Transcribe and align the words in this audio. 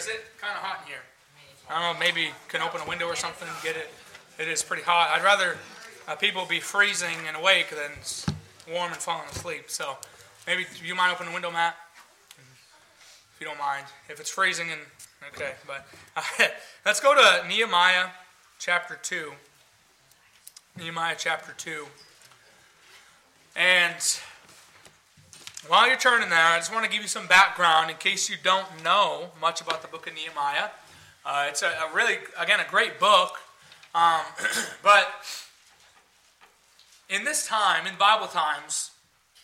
is 0.00 0.06
it 0.06 0.24
kind 0.40 0.56
of 0.56 0.62
hot 0.62 0.80
in 0.82 0.88
here? 0.88 1.04
I 1.68 1.74
don't 1.74 1.94
know, 1.94 2.00
maybe 2.00 2.30
can 2.48 2.62
open 2.62 2.80
a 2.80 2.88
window 2.88 3.06
or 3.06 3.14
something, 3.14 3.46
get 3.62 3.76
it. 3.76 3.90
It 4.38 4.48
is 4.48 4.62
pretty 4.62 4.82
hot. 4.82 5.10
I'd 5.14 5.22
rather 5.22 5.58
uh, 6.08 6.16
people 6.16 6.46
be 6.46 6.58
freezing 6.58 7.28
and 7.28 7.36
awake 7.36 7.68
than 7.68 7.92
warm 8.72 8.92
and 8.92 9.00
falling 9.00 9.28
asleep. 9.30 9.64
So 9.68 9.98
maybe 10.46 10.64
you 10.82 10.94
might 10.94 11.12
open 11.12 11.26
the 11.26 11.32
window, 11.32 11.50
Matt, 11.50 11.76
if 13.34 13.40
you 13.40 13.46
don't 13.46 13.58
mind. 13.58 13.84
If 14.08 14.18
it's 14.20 14.30
freezing 14.30 14.68
and 14.70 14.80
okay, 15.34 15.52
but 15.66 15.86
uh, 16.16 16.22
let's 16.86 17.00
go 17.00 17.14
to 17.14 17.46
Nehemiah 17.46 18.06
chapter 18.58 18.98
two. 19.02 19.32
Nehemiah 20.78 21.16
chapter 21.18 21.52
two, 21.58 21.84
and 23.54 23.96
while 25.68 25.86
you're 25.86 25.98
turning 25.98 26.30
there, 26.30 26.38
I 26.38 26.56
just 26.58 26.72
want 26.72 26.84
to 26.84 26.90
give 26.90 27.02
you 27.02 27.08
some 27.08 27.26
background 27.26 27.90
in 27.90 27.96
case 27.96 28.30
you 28.30 28.36
don't 28.42 28.66
know 28.82 29.30
much 29.40 29.60
about 29.60 29.82
the 29.82 29.88
book 29.88 30.06
of 30.06 30.14
Nehemiah. 30.14 30.68
Uh, 31.24 31.46
it's 31.48 31.62
a, 31.62 31.66
a, 31.66 31.94
really, 31.94 32.16
again, 32.38 32.60
a 32.60 32.70
great 32.70 32.98
book. 32.98 33.34
Um, 33.94 34.22
but 34.82 35.08
in 37.08 37.24
this 37.24 37.46
time, 37.46 37.86
in 37.86 37.94
Bible 37.98 38.26
times, 38.26 38.90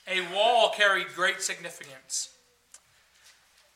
a 0.08 0.20
wall 0.34 0.70
carried 0.70 1.08
great 1.14 1.42
significance. 1.42 2.30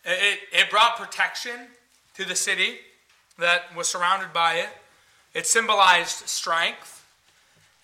It, 0.04 0.41
it 0.52 0.70
brought 0.70 0.96
protection 0.96 1.68
to 2.15 2.24
the 2.24 2.37
city 2.37 2.79
that 3.38 3.74
was 3.77 3.88
surrounded 3.88 4.32
by 4.32 4.54
it, 4.54 4.68
it 5.34 5.46
symbolized 5.46 6.29
strength. 6.29 6.99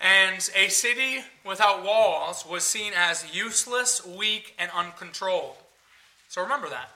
And 0.00 0.48
a 0.54 0.68
city 0.68 1.24
without 1.44 1.82
walls 1.82 2.44
was 2.46 2.64
seen 2.64 2.92
as 2.94 3.34
useless, 3.34 4.04
weak, 4.06 4.54
and 4.58 4.70
uncontrolled. 4.74 5.56
So 6.28 6.42
remember 6.42 6.68
that. 6.68 6.90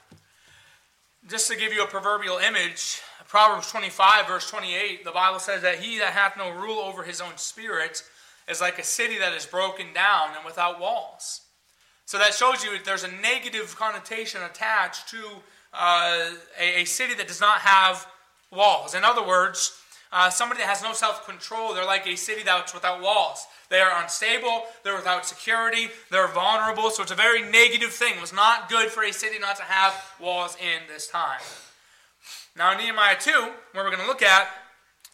Just 1.29 1.51
to 1.51 1.57
give 1.57 1.73
you 1.73 1.83
a 1.83 1.87
proverbial 1.87 2.39
image, 2.39 3.01
Proverbs 3.29 3.71
25, 3.71 4.27
verse 4.27 4.51
28, 4.51 5.05
the 5.05 5.13
Bible 5.13 5.39
says 5.39 5.63
that 5.63 5.79
he 5.79 5.99
that 5.99 6.13
hath 6.13 6.37
no 6.37 6.51
rule 6.51 6.81
over 6.81 7.03
his 7.03 7.21
own 7.21 7.37
spirit 7.37 8.03
is 8.49 8.61
like 8.61 8.79
a 8.79 8.85
city 8.85 9.19
that 9.19 9.33
is 9.35 9.47
broken 9.47 9.93
down 9.95 10.31
and 10.37 10.45
without 10.45 10.81
walls. 10.81 11.43
So 12.07 12.19
that 12.19 12.35
shows 12.35 12.65
you 12.65 12.71
there's 12.85 13.05
a 13.05 13.13
negative 13.13 13.77
connotation 13.77 14.43
attached 14.43 15.09
to 15.11 15.25
uh, 15.73 16.31
a, 16.59 16.81
a, 16.81 16.85
city 16.85 17.15
that 17.15 17.29
does 17.29 17.41
not 17.41 17.61
have 17.61 18.05
walls. 18.51 18.97
In 18.97 19.05
other 19.05 19.25
words, 19.25 19.81
uh, 20.13 20.29
somebody 20.29 20.61
that 20.61 20.69
has 20.69 20.83
no 20.83 20.93
self 20.93 21.27
control, 21.27 21.73
they're 21.73 21.85
like 21.85 22.07
a 22.07 22.17
city 22.17 22.43
that's 22.43 22.75
without 22.75 23.01
walls. 23.01 23.47
They 23.69 23.81
are 23.81 24.03
unstable, 24.03 24.65
they're 24.83 24.97
without 24.97 25.25
security, 25.25 25.89
they're 26.11 26.29
vulnerable. 26.29 26.91
So 26.91 27.03
it's 27.03 27.13
a 27.13 27.17
very 27.17 27.43
negative 27.43 27.91
thing. 27.91 28.15
It 28.17 28.21
was 28.21 28.33
not 28.33 28.69
good 28.69 28.89
for 28.89 29.05
a 29.05 29.13
city 29.13 29.39
not 29.39 29.57
to 29.57 29.63
have 29.63 29.95
walls 30.21 30.57
in 30.61 30.89
this 30.93 31.07
time. 31.07 31.41
Now, 32.57 32.77
Nehemiah 32.77 33.17
2, 33.21 33.31
where 33.73 33.85
we're 33.85 33.91
going 33.91 34.03
to 34.03 34.09
look 34.09 34.23
at, 34.23 34.49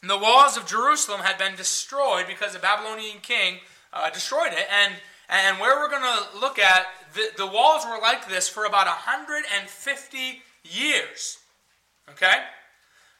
the 0.02 0.16
walls 0.16 0.56
of 0.56 0.66
Jerusalem 0.66 1.20
had 1.20 1.36
been 1.36 1.56
destroyed 1.56 2.26
because 2.26 2.54
the 2.54 2.58
Babylonian 2.58 3.18
king 3.20 3.58
uh, 3.92 4.08
destroyed 4.10 4.52
it. 4.52 4.66
And, 4.82 4.94
and 5.28 5.58
where 5.60 5.76
we're 5.76 5.90
going 5.90 6.02
to 6.02 6.38
look 6.38 6.58
at, 6.58 6.86
the, 7.14 7.28
the 7.36 7.46
walls 7.46 7.84
were 7.84 7.98
like 8.00 8.28
this 8.28 8.48
for 8.48 8.64
about 8.64 8.86
150 8.86 10.42
years. 10.64 11.38
Okay? 12.10 12.34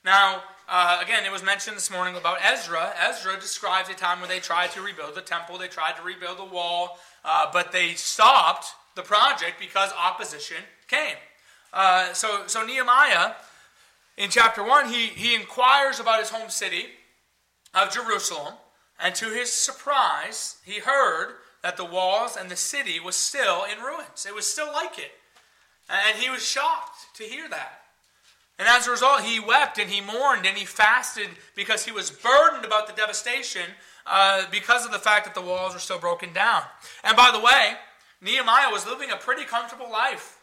Now, 0.04 0.42
uh, 0.68 1.00
again, 1.02 1.24
it 1.24 1.32
was 1.32 1.42
mentioned 1.42 1.76
this 1.76 1.90
morning 1.90 2.16
about 2.16 2.38
Ezra. 2.42 2.92
Ezra 3.08 3.38
describes 3.38 3.88
a 3.88 3.94
time 3.94 4.20
when 4.20 4.28
they 4.28 4.40
tried 4.40 4.70
to 4.72 4.82
rebuild 4.82 5.14
the 5.14 5.20
temple, 5.20 5.58
they 5.58 5.68
tried 5.68 5.96
to 5.96 6.02
rebuild 6.02 6.38
the 6.38 6.44
wall, 6.44 6.98
uh, 7.24 7.46
but 7.52 7.72
they 7.72 7.94
stopped 7.94 8.66
the 8.94 9.02
project 9.02 9.60
because 9.60 9.92
opposition 9.92 10.56
came. 10.88 11.16
Uh, 11.72 12.12
so, 12.12 12.44
so 12.46 12.64
Nehemiah 12.64 13.32
in 14.16 14.30
chapter 14.30 14.64
1, 14.64 14.88
he, 14.88 15.06
he 15.08 15.34
inquires 15.34 16.00
about 16.00 16.20
his 16.20 16.30
home 16.30 16.48
city 16.48 16.86
of 17.74 17.92
Jerusalem, 17.92 18.54
and 18.98 19.14
to 19.16 19.26
his 19.26 19.52
surprise, 19.52 20.56
he 20.64 20.80
heard 20.80 21.34
that 21.62 21.76
the 21.76 21.84
walls 21.84 22.36
and 22.36 22.50
the 22.50 22.56
city 22.56 22.98
was 22.98 23.14
still 23.14 23.64
in 23.64 23.82
ruins. 23.84 24.24
It 24.26 24.34
was 24.34 24.46
still 24.46 24.72
like 24.72 24.98
it. 24.98 25.12
And 25.88 26.16
he 26.16 26.30
was 26.30 26.46
shocked 26.46 27.14
to 27.16 27.24
hear 27.24 27.48
that. 27.50 27.82
And 28.58 28.66
as 28.68 28.86
a 28.86 28.90
result, 28.90 29.22
he 29.22 29.38
wept 29.38 29.78
and 29.78 29.90
he 29.90 30.00
mourned 30.00 30.46
and 30.46 30.56
he 30.56 30.64
fasted 30.64 31.28
because 31.54 31.84
he 31.84 31.92
was 31.92 32.10
burdened 32.10 32.64
about 32.64 32.86
the 32.86 32.94
devastation 32.94 33.62
uh, 34.06 34.44
because 34.50 34.86
of 34.86 34.92
the 34.92 34.98
fact 34.98 35.26
that 35.26 35.34
the 35.34 35.46
walls 35.46 35.74
were 35.74 35.80
still 35.80 35.98
broken 35.98 36.32
down. 36.32 36.62
And 37.04 37.16
by 37.16 37.30
the 37.30 37.40
way, 37.40 37.74
Nehemiah 38.22 38.70
was 38.70 38.86
living 38.86 39.10
a 39.10 39.16
pretty 39.16 39.44
comfortable 39.44 39.90
life. 39.90 40.38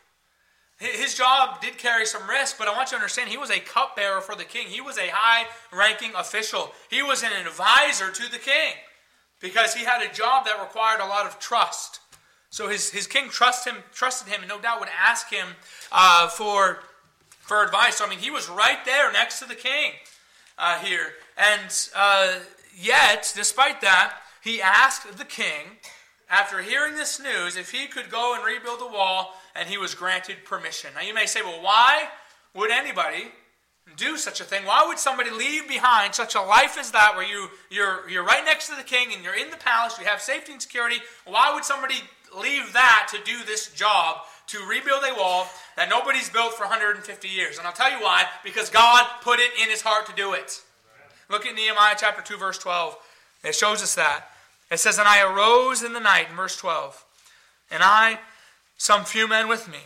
His 0.77 1.15
job 1.15 1.61
did 1.61 1.77
carry 1.77 2.05
some 2.05 2.27
risk, 2.27 2.57
but 2.57 2.67
I 2.67 2.71
want 2.71 2.91
you 2.91 2.97
to 2.97 3.01
understand 3.01 3.29
he 3.29 3.37
was 3.37 3.51
a 3.51 3.59
cupbearer 3.59 4.21
for 4.21 4.35
the 4.35 4.43
king. 4.43 4.67
He 4.67 4.81
was 4.81 4.97
a 4.97 5.09
high 5.11 5.47
ranking 5.71 6.11
official. 6.15 6.71
He 6.89 7.01
was 7.01 7.23
an 7.23 7.31
advisor 7.31 8.11
to 8.11 8.31
the 8.31 8.37
king 8.37 8.73
because 9.39 9.73
he 9.73 9.85
had 9.85 10.01
a 10.01 10.13
job 10.13 10.45
that 10.45 10.59
required 10.59 10.99
a 10.99 11.05
lot 11.05 11.25
of 11.25 11.39
trust. 11.39 11.99
So 12.49 12.69
his, 12.69 12.89
his 12.89 13.07
king 13.07 13.29
trust 13.29 13.65
him, 13.65 13.77
trusted 13.93 14.31
him 14.31 14.41
and 14.41 14.49
no 14.49 14.59
doubt 14.59 14.79
would 14.79 14.89
ask 14.89 15.29
him 15.29 15.47
uh, 15.91 16.27
for, 16.27 16.79
for 17.53 17.63
advice. 17.63 18.01
I 18.01 18.09
mean, 18.09 18.17
he 18.17 18.31
was 18.31 18.49
right 18.49 18.83
there 18.83 19.11
next 19.11 19.37
to 19.37 19.45
the 19.45 19.53
king 19.53 19.91
uh, 20.57 20.79
here. 20.79 21.13
And 21.37 21.89
uh, 21.95 22.39
yet, 22.75 23.31
despite 23.35 23.79
that, 23.81 24.15
he 24.43 24.59
asked 24.59 25.19
the 25.19 25.23
king, 25.23 25.77
after 26.31 26.63
hearing 26.63 26.95
this 26.95 27.19
news, 27.19 27.55
if 27.55 27.69
he 27.69 27.85
could 27.85 28.09
go 28.09 28.33
and 28.35 28.43
rebuild 28.43 28.79
the 28.79 28.87
wall 28.87 29.35
and 29.55 29.69
he 29.69 29.77
was 29.77 29.93
granted 29.93 30.37
permission. 30.45 30.89
Now 30.95 31.01
you 31.01 31.13
may 31.13 31.27
say, 31.27 31.43
well, 31.43 31.61
why 31.61 32.05
would 32.55 32.71
anybody 32.71 33.25
do 33.97 34.17
such 34.17 34.41
a 34.41 34.43
thing? 34.43 34.65
Why 34.65 34.83
would 34.87 34.97
somebody 34.97 35.29
leave 35.29 35.67
behind 35.67 36.15
such 36.15 36.33
a 36.33 36.41
life 36.41 36.75
as 36.79 36.89
that 36.89 37.15
where 37.15 37.27
you, 37.27 37.49
you're, 37.69 38.09
you're 38.09 38.25
right 38.25 38.43
next 38.43 38.67
to 38.69 38.75
the 38.75 38.81
king 38.81 39.09
and 39.13 39.23
you're 39.23 39.37
in 39.37 39.51
the 39.51 39.57
palace, 39.57 39.99
you 39.99 40.05
have 40.05 40.21
safety 40.21 40.53
and 40.53 40.61
security? 40.61 40.97
Why 41.25 41.53
would 41.53 41.65
somebody 41.65 41.97
leave 42.35 42.73
that 42.73 43.09
to 43.11 43.19
do 43.23 43.43
this 43.45 43.71
job 43.73 44.21
to 44.47 44.59
rebuild 44.65 45.03
a 45.03 45.13
wall 45.15 45.47
that 45.75 45.89
nobody's 45.89 46.29
built 46.29 46.53
for 46.53 46.63
150 46.63 47.27
years? 47.27 47.57
And 47.57 47.67
I'll 47.67 47.73
tell 47.73 47.91
you 47.91 48.01
why 48.01 48.25
because 48.43 48.69
God 48.69 49.05
put 49.21 49.39
it 49.39 49.51
in 49.61 49.69
his 49.69 49.81
heart 49.81 50.05
to 50.07 50.13
do 50.13 50.33
it. 50.33 50.61
Look 51.29 51.45
at 51.45 51.55
Nehemiah 51.55 51.95
chapter 51.97 52.21
2, 52.21 52.37
verse 52.37 52.57
12. 52.57 52.95
It 53.43 53.55
shows 53.55 53.81
us 53.81 53.95
that. 53.95 54.25
It 54.71 54.79
says, 54.79 54.97
And 54.97 55.07
I 55.07 55.21
arose 55.21 55.83
in 55.83 55.93
the 55.93 55.99
night, 55.99 56.27
in 56.29 56.35
verse 56.35 56.55
12, 56.57 57.05
and 57.71 57.81
I 57.83 58.19
some 58.77 59.05
few 59.05 59.27
men 59.27 59.47
with 59.47 59.69
me. 59.69 59.79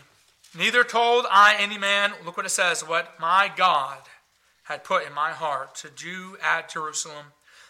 Neither 0.58 0.84
told 0.84 1.26
I 1.30 1.56
any 1.60 1.78
man, 1.78 2.14
look 2.26 2.38
what 2.38 2.46
it 2.46 2.50
says, 2.50 2.82
what 2.82 3.20
my 3.20 3.52
God 3.56 4.00
had 4.64 4.84
put 4.84 5.06
in 5.06 5.14
my 5.14 5.32
heart 5.32 5.76
to 5.76 5.90
do 5.90 6.38
at 6.44 6.70
Jerusalem. 6.70 7.28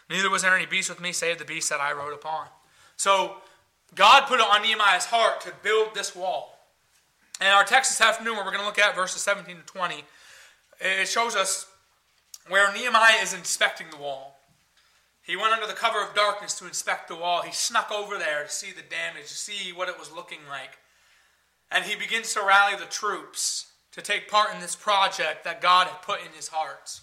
Neither 0.09 0.29
was 0.29 0.43
there 0.43 0.55
any 0.55 0.65
beast 0.65 0.89
with 0.89 1.01
me, 1.01 1.11
save 1.11 1.37
the 1.37 1.45
beast 1.45 1.69
that 1.69 1.81
I 1.81 1.91
rode 1.91 2.13
upon. 2.13 2.47
So 2.95 3.37
God 3.93 4.27
put 4.27 4.39
it 4.39 4.45
on 4.49 4.61
Nehemiah's 4.61 5.05
heart 5.05 5.41
to 5.41 5.53
build 5.63 5.93
this 5.93 6.15
wall. 6.15 6.56
And 7.39 7.49
our 7.49 7.63
text 7.63 7.91
this 7.91 8.01
afternoon, 8.01 8.35
where 8.35 8.43
we're 8.43 8.51
going 8.51 8.61
to 8.61 8.65
look 8.65 8.79
at 8.79 8.95
verses 8.95 9.21
17 9.21 9.57
to 9.57 9.61
20, 9.61 10.03
it 10.79 11.07
shows 11.07 11.35
us 11.35 11.67
where 12.47 12.71
Nehemiah 12.73 13.21
is 13.21 13.33
inspecting 13.33 13.87
the 13.91 13.97
wall. 13.97 14.39
He 15.21 15.35
went 15.35 15.53
under 15.53 15.67
the 15.67 15.73
cover 15.73 16.01
of 16.01 16.15
darkness 16.15 16.57
to 16.59 16.65
inspect 16.65 17.09
the 17.09 17.15
wall. 17.15 17.41
He 17.41 17.51
snuck 17.51 17.91
over 17.91 18.17
there 18.17 18.43
to 18.43 18.49
see 18.49 18.71
the 18.71 18.81
damage, 18.81 19.27
to 19.27 19.35
see 19.35 19.73
what 19.73 19.89
it 19.89 19.99
was 19.99 20.11
looking 20.11 20.39
like. 20.49 20.77
And 21.69 21.83
he 21.83 21.95
begins 21.95 22.33
to 22.33 22.41
rally 22.41 22.75
the 22.75 22.85
troops 22.85 23.67
to 23.91 24.01
take 24.01 24.29
part 24.29 24.53
in 24.53 24.61
this 24.61 24.75
project 24.75 25.43
that 25.43 25.61
God 25.61 25.87
had 25.87 26.01
put 26.01 26.21
in 26.21 26.31
his 26.33 26.47
heart. 26.47 27.01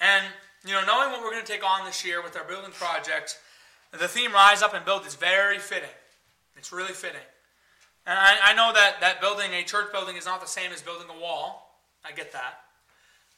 And, 0.00 0.24
you 0.66 0.72
know, 0.72 0.84
knowing 0.84 1.12
what 1.12 1.22
we're 1.22 1.30
going 1.30 1.44
to 1.44 1.52
take 1.52 1.64
on 1.64 1.86
this 1.86 2.04
year 2.04 2.22
with 2.22 2.36
our 2.36 2.44
building 2.44 2.72
project, 2.72 3.38
the 3.92 4.08
theme 4.08 4.32
Rise 4.32 4.62
Up 4.62 4.74
and 4.74 4.84
Build 4.84 5.06
is 5.06 5.14
very 5.14 5.58
fitting. 5.58 5.88
It's 6.56 6.72
really 6.72 6.92
fitting. 6.92 7.20
And 8.08 8.18
I, 8.18 8.38
I 8.42 8.54
know 8.54 8.72
that, 8.72 9.02
that 9.02 9.20
building 9.20 9.52
a 9.52 9.62
church 9.62 9.92
building 9.92 10.16
is 10.16 10.24
not 10.24 10.40
the 10.40 10.46
same 10.46 10.72
as 10.72 10.80
building 10.80 11.08
a 11.14 11.20
wall. 11.20 11.76
I 12.02 12.12
get 12.12 12.32
that. 12.32 12.60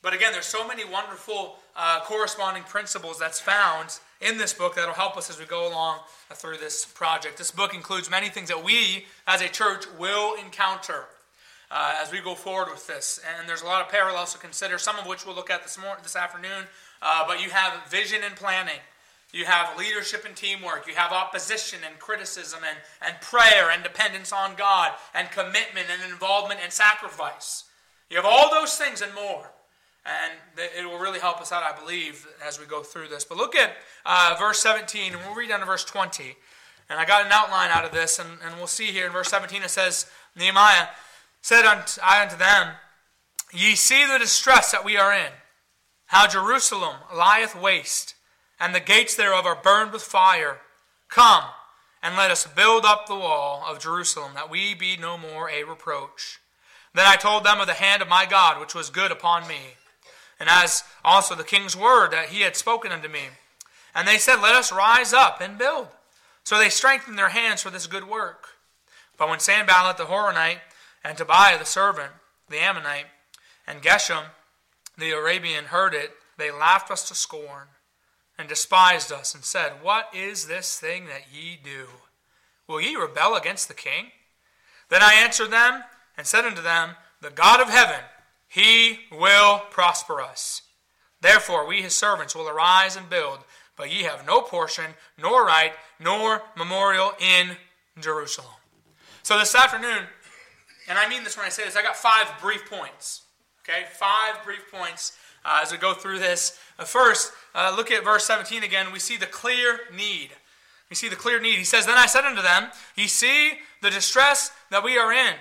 But 0.00 0.14
again, 0.14 0.30
there's 0.30 0.46
so 0.46 0.66
many 0.66 0.84
wonderful 0.84 1.56
uh, 1.74 2.00
corresponding 2.04 2.62
principles 2.62 3.18
that's 3.18 3.40
found 3.40 3.98
in 4.20 4.38
this 4.38 4.54
book 4.54 4.76
that'll 4.76 4.94
help 4.94 5.16
us 5.16 5.28
as 5.28 5.40
we 5.40 5.44
go 5.44 5.68
along 5.68 5.98
through 6.34 6.58
this 6.58 6.86
project. 6.86 7.36
This 7.36 7.50
book 7.50 7.74
includes 7.74 8.08
many 8.08 8.28
things 8.28 8.48
that 8.48 8.62
we 8.62 9.06
as 9.26 9.42
a 9.42 9.48
church 9.48 9.86
will 9.98 10.36
encounter 10.36 11.06
uh, 11.72 11.96
as 12.00 12.12
we 12.12 12.20
go 12.20 12.36
forward 12.36 12.70
with 12.70 12.86
this. 12.86 13.20
And 13.38 13.48
there's 13.48 13.62
a 13.62 13.66
lot 13.66 13.84
of 13.84 13.90
parallels 13.90 14.32
to 14.34 14.38
consider, 14.38 14.78
some 14.78 15.00
of 15.00 15.06
which 15.06 15.26
we'll 15.26 15.34
look 15.34 15.50
at 15.50 15.64
this 15.64 15.78
morning, 15.78 16.04
this 16.04 16.14
afternoon. 16.14 16.66
Uh, 17.02 17.24
but 17.26 17.42
you 17.42 17.50
have 17.50 17.72
vision 17.88 18.20
and 18.24 18.36
planning. 18.36 18.78
You 19.32 19.44
have 19.44 19.78
leadership 19.78 20.24
and 20.26 20.34
teamwork. 20.34 20.86
You 20.86 20.94
have 20.94 21.12
opposition 21.12 21.80
and 21.88 21.98
criticism 21.98 22.60
and, 22.66 22.76
and 23.00 23.20
prayer 23.20 23.70
and 23.70 23.82
dependence 23.82 24.32
on 24.32 24.56
God 24.56 24.92
and 25.14 25.30
commitment 25.30 25.86
and 25.90 26.12
involvement 26.12 26.60
and 26.62 26.72
sacrifice. 26.72 27.64
You 28.10 28.16
have 28.16 28.26
all 28.26 28.50
those 28.50 28.76
things 28.76 29.02
and 29.02 29.14
more. 29.14 29.50
And 30.04 30.32
it 30.76 30.84
will 30.84 30.98
really 30.98 31.20
help 31.20 31.40
us 31.40 31.52
out, 31.52 31.62
I 31.62 31.78
believe, 31.78 32.26
as 32.46 32.58
we 32.58 32.66
go 32.66 32.82
through 32.82 33.08
this. 33.08 33.24
But 33.24 33.36
look 33.36 33.54
at 33.54 33.72
uh, 34.06 34.34
verse 34.38 34.58
17, 34.60 35.12
and 35.12 35.22
we'll 35.22 35.34
read 35.34 35.50
down 35.50 35.60
to 35.60 35.66
verse 35.66 35.84
20. 35.84 36.36
And 36.88 36.98
I 36.98 37.04
got 37.04 37.26
an 37.26 37.32
outline 37.32 37.70
out 37.70 37.84
of 37.84 37.92
this, 37.92 38.18
and, 38.18 38.28
and 38.44 38.56
we'll 38.56 38.66
see 38.66 38.86
here 38.86 39.06
in 39.06 39.12
verse 39.12 39.28
17 39.28 39.62
it 39.62 39.70
says, 39.70 40.06
Nehemiah 40.36 40.88
said 41.42 41.64
unto, 41.64 42.00
I 42.02 42.22
unto 42.22 42.36
them, 42.36 42.74
Ye 43.52 43.74
see 43.74 44.06
the 44.06 44.18
distress 44.18 44.72
that 44.72 44.84
we 44.84 44.96
are 44.96 45.12
in, 45.12 45.32
how 46.06 46.26
Jerusalem 46.26 46.96
lieth 47.14 47.54
waste, 47.54 48.14
and 48.60 48.74
the 48.74 48.80
gates 48.80 49.14
thereof 49.16 49.46
are 49.46 49.60
burned 49.60 49.92
with 49.92 50.02
fire. 50.02 50.58
Come, 51.08 51.44
and 52.02 52.16
let 52.16 52.30
us 52.30 52.46
build 52.46 52.84
up 52.84 53.06
the 53.06 53.14
wall 53.14 53.64
of 53.66 53.80
Jerusalem, 53.80 54.32
that 54.34 54.50
we 54.50 54.74
be 54.74 54.96
no 54.96 55.18
more 55.18 55.50
a 55.50 55.64
reproach. 55.64 56.40
Then 56.94 57.06
I 57.06 57.16
told 57.16 57.44
them 57.44 57.60
of 57.60 57.66
the 57.66 57.72
hand 57.72 58.02
of 58.02 58.08
my 58.08 58.26
God, 58.26 58.60
which 58.60 58.74
was 58.74 58.90
good 58.90 59.10
upon 59.10 59.48
me, 59.48 59.76
and 60.38 60.48
as 60.48 60.84
also 61.04 61.34
the 61.34 61.44
king's 61.44 61.76
word 61.76 62.10
that 62.12 62.28
he 62.28 62.42
had 62.42 62.56
spoken 62.56 62.92
unto 62.92 63.08
me. 63.08 63.28
And 63.94 64.06
they 64.06 64.18
said, 64.18 64.36
Let 64.36 64.54
us 64.54 64.72
rise 64.72 65.12
up 65.12 65.40
and 65.40 65.58
build. 65.58 65.88
So 66.44 66.58
they 66.58 66.68
strengthened 66.68 67.18
their 67.18 67.28
hands 67.28 67.62
for 67.62 67.70
this 67.70 67.86
good 67.86 68.08
work. 68.08 68.48
But 69.18 69.28
when 69.28 69.40
Sanballat 69.40 69.96
the 69.96 70.04
Horonite, 70.04 70.60
and 71.04 71.16
Tobiah 71.16 71.58
the 71.58 71.64
servant, 71.64 72.12
the 72.48 72.58
Ammonite, 72.58 73.06
and 73.66 73.82
Geshem 73.82 74.24
the 74.98 75.12
Arabian 75.12 75.66
heard 75.66 75.94
it, 75.94 76.12
they 76.36 76.50
laughed 76.50 76.90
us 76.90 77.06
to 77.08 77.14
scorn, 77.14 77.68
and 78.40 78.48
despised 78.48 79.12
us, 79.12 79.34
and 79.34 79.44
said, 79.44 79.74
What 79.82 80.08
is 80.14 80.46
this 80.46 80.78
thing 80.78 81.06
that 81.06 81.26
ye 81.32 81.58
do? 81.62 81.86
Will 82.66 82.80
ye 82.80 82.96
rebel 82.96 83.36
against 83.36 83.68
the 83.68 83.74
king? 83.74 84.06
Then 84.88 85.02
I 85.02 85.14
answered 85.14 85.50
them, 85.50 85.84
and 86.16 86.26
said 86.26 86.44
unto 86.44 86.62
them, 86.62 86.96
The 87.20 87.30
God 87.30 87.60
of 87.60 87.68
heaven, 87.68 88.00
he 88.48 89.00
will 89.12 89.60
prosper 89.70 90.20
us. 90.20 90.62
Therefore, 91.20 91.66
we 91.66 91.82
his 91.82 91.94
servants 91.94 92.34
will 92.34 92.48
arise 92.48 92.96
and 92.96 93.08
build, 93.10 93.40
but 93.76 93.92
ye 93.92 94.02
have 94.02 94.26
no 94.26 94.40
portion, 94.40 94.94
nor 95.18 95.44
right, 95.44 95.72
nor 95.98 96.42
memorial 96.56 97.12
in 97.20 97.56
Jerusalem. 98.00 98.48
So 99.22 99.38
this 99.38 99.54
afternoon, 99.54 100.04
and 100.88 100.98
I 100.98 101.08
mean 101.08 101.24
this 101.24 101.36
when 101.36 101.46
I 101.46 101.50
say 101.50 101.64
this, 101.64 101.76
I 101.76 101.82
got 101.82 101.96
five 101.96 102.26
brief 102.40 102.68
points. 102.70 103.22
Okay, 103.62 103.84
five 103.92 104.42
brief 104.44 104.70
points 104.72 105.12
uh, 105.44 105.60
as 105.62 105.72
we 105.72 105.78
go 105.78 105.94
through 105.94 106.18
this. 106.18 106.58
Uh, 106.78 106.84
first, 106.84 107.32
uh, 107.54 107.72
look 107.76 107.90
at 107.90 108.04
verse 108.04 108.24
17 108.24 108.62
again. 108.62 108.92
We 108.92 108.98
see 108.98 109.16
the 109.16 109.26
clear 109.26 109.80
need. 109.94 110.30
We 110.88 110.96
see 110.96 111.08
the 111.08 111.16
clear 111.16 111.40
need. 111.40 111.56
He 111.56 111.64
says, 111.64 111.86
Then 111.86 111.98
I 111.98 112.06
said 112.06 112.24
unto 112.24 112.42
them, 112.42 112.68
Ye 112.96 113.06
see 113.06 113.52
the 113.80 113.90
distress 113.90 114.52
that 114.70 114.84
we 114.84 114.98
are 114.98 115.12
in, 115.12 115.34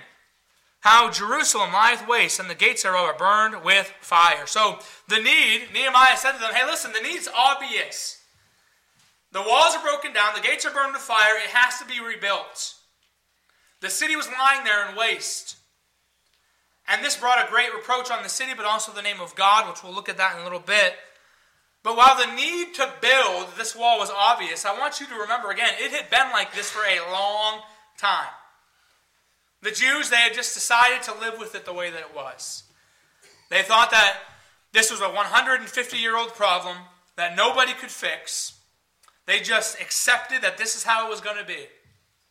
how 0.80 1.10
Jerusalem 1.10 1.72
lieth 1.72 2.06
waste, 2.08 2.38
and 2.40 2.48
the 2.48 2.54
gates 2.54 2.84
thereof 2.84 3.04
are 3.04 3.18
burned 3.18 3.64
with 3.64 3.92
fire. 4.00 4.46
So 4.46 4.78
the 5.08 5.20
need, 5.20 5.72
Nehemiah 5.74 6.16
said 6.16 6.32
to 6.32 6.38
them, 6.38 6.54
Hey, 6.54 6.64
listen, 6.64 6.92
the 6.92 7.06
need's 7.06 7.28
obvious. 7.36 8.18
The 9.32 9.42
walls 9.42 9.76
are 9.76 9.82
broken 9.82 10.12
down, 10.12 10.34
the 10.34 10.40
gates 10.40 10.66
are 10.66 10.72
burned 10.72 10.92
with 10.92 11.02
fire, 11.02 11.36
it 11.36 11.50
has 11.50 11.78
to 11.78 11.84
be 11.84 12.00
rebuilt. 12.00 12.74
The 13.80 13.90
city 13.90 14.16
was 14.16 14.28
lying 14.28 14.64
there 14.64 14.88
in 14.88 14.96
waste. 14.96 15.56
And 16.90 17.04
this 17.04 17.16
brought 17.16 17.46
a 17.46 17.50
great 17.50 17.72
reproach 17.72 18.10
on 18.10 18.22
the 18.24 18.28
city, 18.28 18.52
but 18.56 18.66
also 18.66 18.90
the 18.90 19.00
name 19.00 19.20
of 19.20 19.34
God, 19.36 19.68
which 19.68 19.84
we'll 19.84 19.94
look 19.94 20.08
at 20.08 20.16
that 20.16 20.34
in 20.34 20.40
a 20.40 20.44
little 20.44 20.58
bit. 20.58 20.94
But 21.82 21.96
while 21.96 22.16
the 22.16 22.34
need 22.34 22.74
to 22.74 22.92
build 23.00 23.46
this 23.56 23.76
wall 23.76 23.98
was 23.98 24.10
obvious, 24.10 24.66
I 24.66 24.76
want 24.76 25.00
you 25.00 25.06
to 25.06 25.14
remember 25.14 25.50
again, 25.50 25.70
it 25.78 25.92
had 25.92 26.10
been 26.10 26.30
like 26.32 26.52
this 26.52 26.70
for 26.70 26.82
a 26.82 27.10
long 27.10 27.60
time. 27.96 28.28
The 29.62 29.70
Jews, 29.70 30.10
they 30.10 30.16
had 30.16 30.34
just 30.34 30.54
decided 30.54 31.02
to 31.04 31.18
live 31.20 31.38
with 31.38 31.54
it 31.54 31.64
the 31.64 31.72
way 31.72 31.90
that 31.90 32.00
it 32.00 32.14
was. 32.14 32.64
They 33.50 33.62
thought 33.62 33.90
that 33.92 34.18
this 34.72 34.90
was 34.90 35.00
a 35.00 35.08
150 35.08 35.96
year 35.96 36.16
old 36.16 36.34
problem 36.34 36.76
that 37.16 37.36
nobody 37.36 37.72
could 37.72 37.90
fix. 37.90 38.58
They 39.26 39.40
just 39.40 39.80
accepted 39.80 40.42
that 40.42 40.58
this 40.58 40.74
is 40.74 40.82
how 40.82 41.06
it 41.06 41.10
was 41.10 41.20
going 41.20 41.38
to 41.38 41.44
be. 41.44 41.66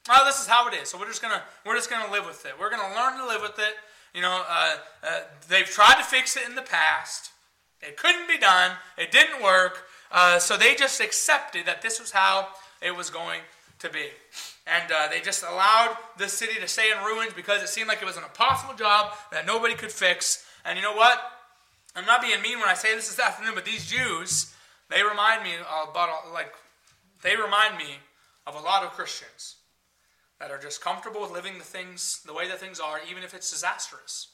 Well, 0.07 0.25
this 0.25 0.41
is 0.41 0.47
how 0.47 0.67
it 0.67 0.73
is. 0.73 0.89
So 0.89 0.97
we're 0.97 1.07
just 1.07 1.21
gonna 1.21 1.44
we're 1.65 1.75
just 1.75 1.89
gonna 1.89 2.11
live 2.11 2.25
with 2.25 2.44
it. 2.45 2.53
We're 2.59 2.71
gonna 2.71 2.95
learn 2.95 3.19
to 3.19 3.27
live 3.27 3.41
with 3.41 3.59
it. 3.59 3.75
You 4.13 4.21
know, 4.21 4.44
uh, 4.47 4.75
uh, 5.03 5.19
they've 5.47 5.65
tried 5.65 5.95
to 5.95 6.03
fix 6.03 6.35
it 6.35 6.47
in 6.47 6.56
the 6.56 6.61
past. 6.61 7.31
It 7.81 7.97
couldn't 7.97 8.27
be 8.27 8.38
done. 8.38 8.71
It 8.97 9.11
didn't 9.11 9.41
work. 9.41 9.85
Uh, 10.11 10.39
so 10.39 10.57
they 10.57 10.75
just 10.75 11.00
accepted 11.00 11.65
that 11.65 11.81
this 11.81 12.00
was 12.00 12.11
how 12.11 12.47
it 12.81 12.95
was 12.95 13.09
going 13.09 13.41
to 13.79 13.89
be. 13.89 14.07
And 14.67 14.91
uh, 14.91 15.07
they 15.09 15.21
just 15.21 15.44
allowed 15.44 15.95
the 16.17 16.27
city 16.27 16.59
to 16.59 16.67
stay 16.67 16.91
in 16.91 17.03
ruins 17.03 17.33
because 17.33 17.61
it 17.63 17.69
seemed 17.69 17.88
like 17.88 18.01
it 18.01 18.06
was 18.06 18.17
an 18.17 18.23
impossible 18.23 18.73
job 18.75 19.13
that 19.31 19.45
nobody 19.45 19.75
could 19.75 19.91
fix. 19.91 20.45
And 20.65 20.77
you 20.77 20.83
know 20.83 20.95
what? 20.95 21.19
I'm 21.95 22.06
not 22.06 22.21
being 22.21 22.41
mean 22.41 22.59
when 22.59 22.69
I 22.69 22.73
say 22.73 22.95
this 22.95 23.07
this 23.07 23.19
afternoon, 23.25 23.53
but 23.56 23.65
these 23.65 23.89
Jews, 23.89 24.53
they 24.89 25.03
remind 25.03 25.44
me 25.44 25.51
about, 25.89 26.09
like, 26.33 26.53
they 27.21 27.35
remind 27.35 27.77
me 27.77 27.97
of 28.47 28.56
a 28.56 28.59
lot 28.59 28.83
of 28.83 28.91
Christians 28.91 29.56
that 30.39 30.51
are 30.51 30.57
just 30.57 30.81
comfortable 30.81 31.21
with 31.21 31.31
living 31.31 31.57
the 31.57 31.63
things 31.63 32.21
the 32.25 32.33
way 32.33 32.47
that 32.47 32.59
things 32.59 32.80
are, 32.80 33.00
even 33.09 33.24
if 33.24 33.33
it's 33.33 33.51
disastrous. 33.51 34.27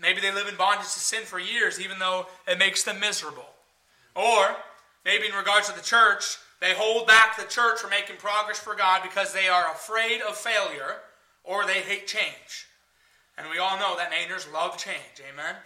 Maybe 0.00 0.20
they 0.20 0.32
live 0.32 0.48
in 0.48 0.56
bondage 0.56 0.92
to 0.92 1.00
sin 1.00 1.24
for 1.24 1.38
years, 1.38 1.80
even 1.80 1.98
though 1.98 2.26
it 2.46 2.58
makes 2.58 2.84
them 2.84 3.00
miserable. 3.00 3.48
Or 4.14 4.56
maybe 5.04 5.26
in 5.26 5.34
regards 5.34 5.68
to 5.68 5.76
the 5.76 5.82
church, 5.82 6.38
they 6.60 6.72
hold 6.74 7.06
back 7.06 7.36
the 7.36 7.46
church 7.46 7.80
from 7.80 7.90
making 7.90 8.16
progress 8.16 8.58
for 8.58 8.74
God 8.74 9.02
because 9.02 9.32
they 9.32 9.48
are 9.48 9.72
afraid 9.72 10.20
of 10.22 10.36
failure 10.36 10.96
or 11.44 11.66
they 11.66 11.80
hate 11.80 12.06
change. 12.06 12.66
And 13.38 13.48
we 13.50 13.58
all 13.58 13.78
know 13.78 13.96
that 13.96 14.10
Mainers 14.10 14.50
love 14.52 14.78
change. 14.78 15.20
Amen? 15.20 15.56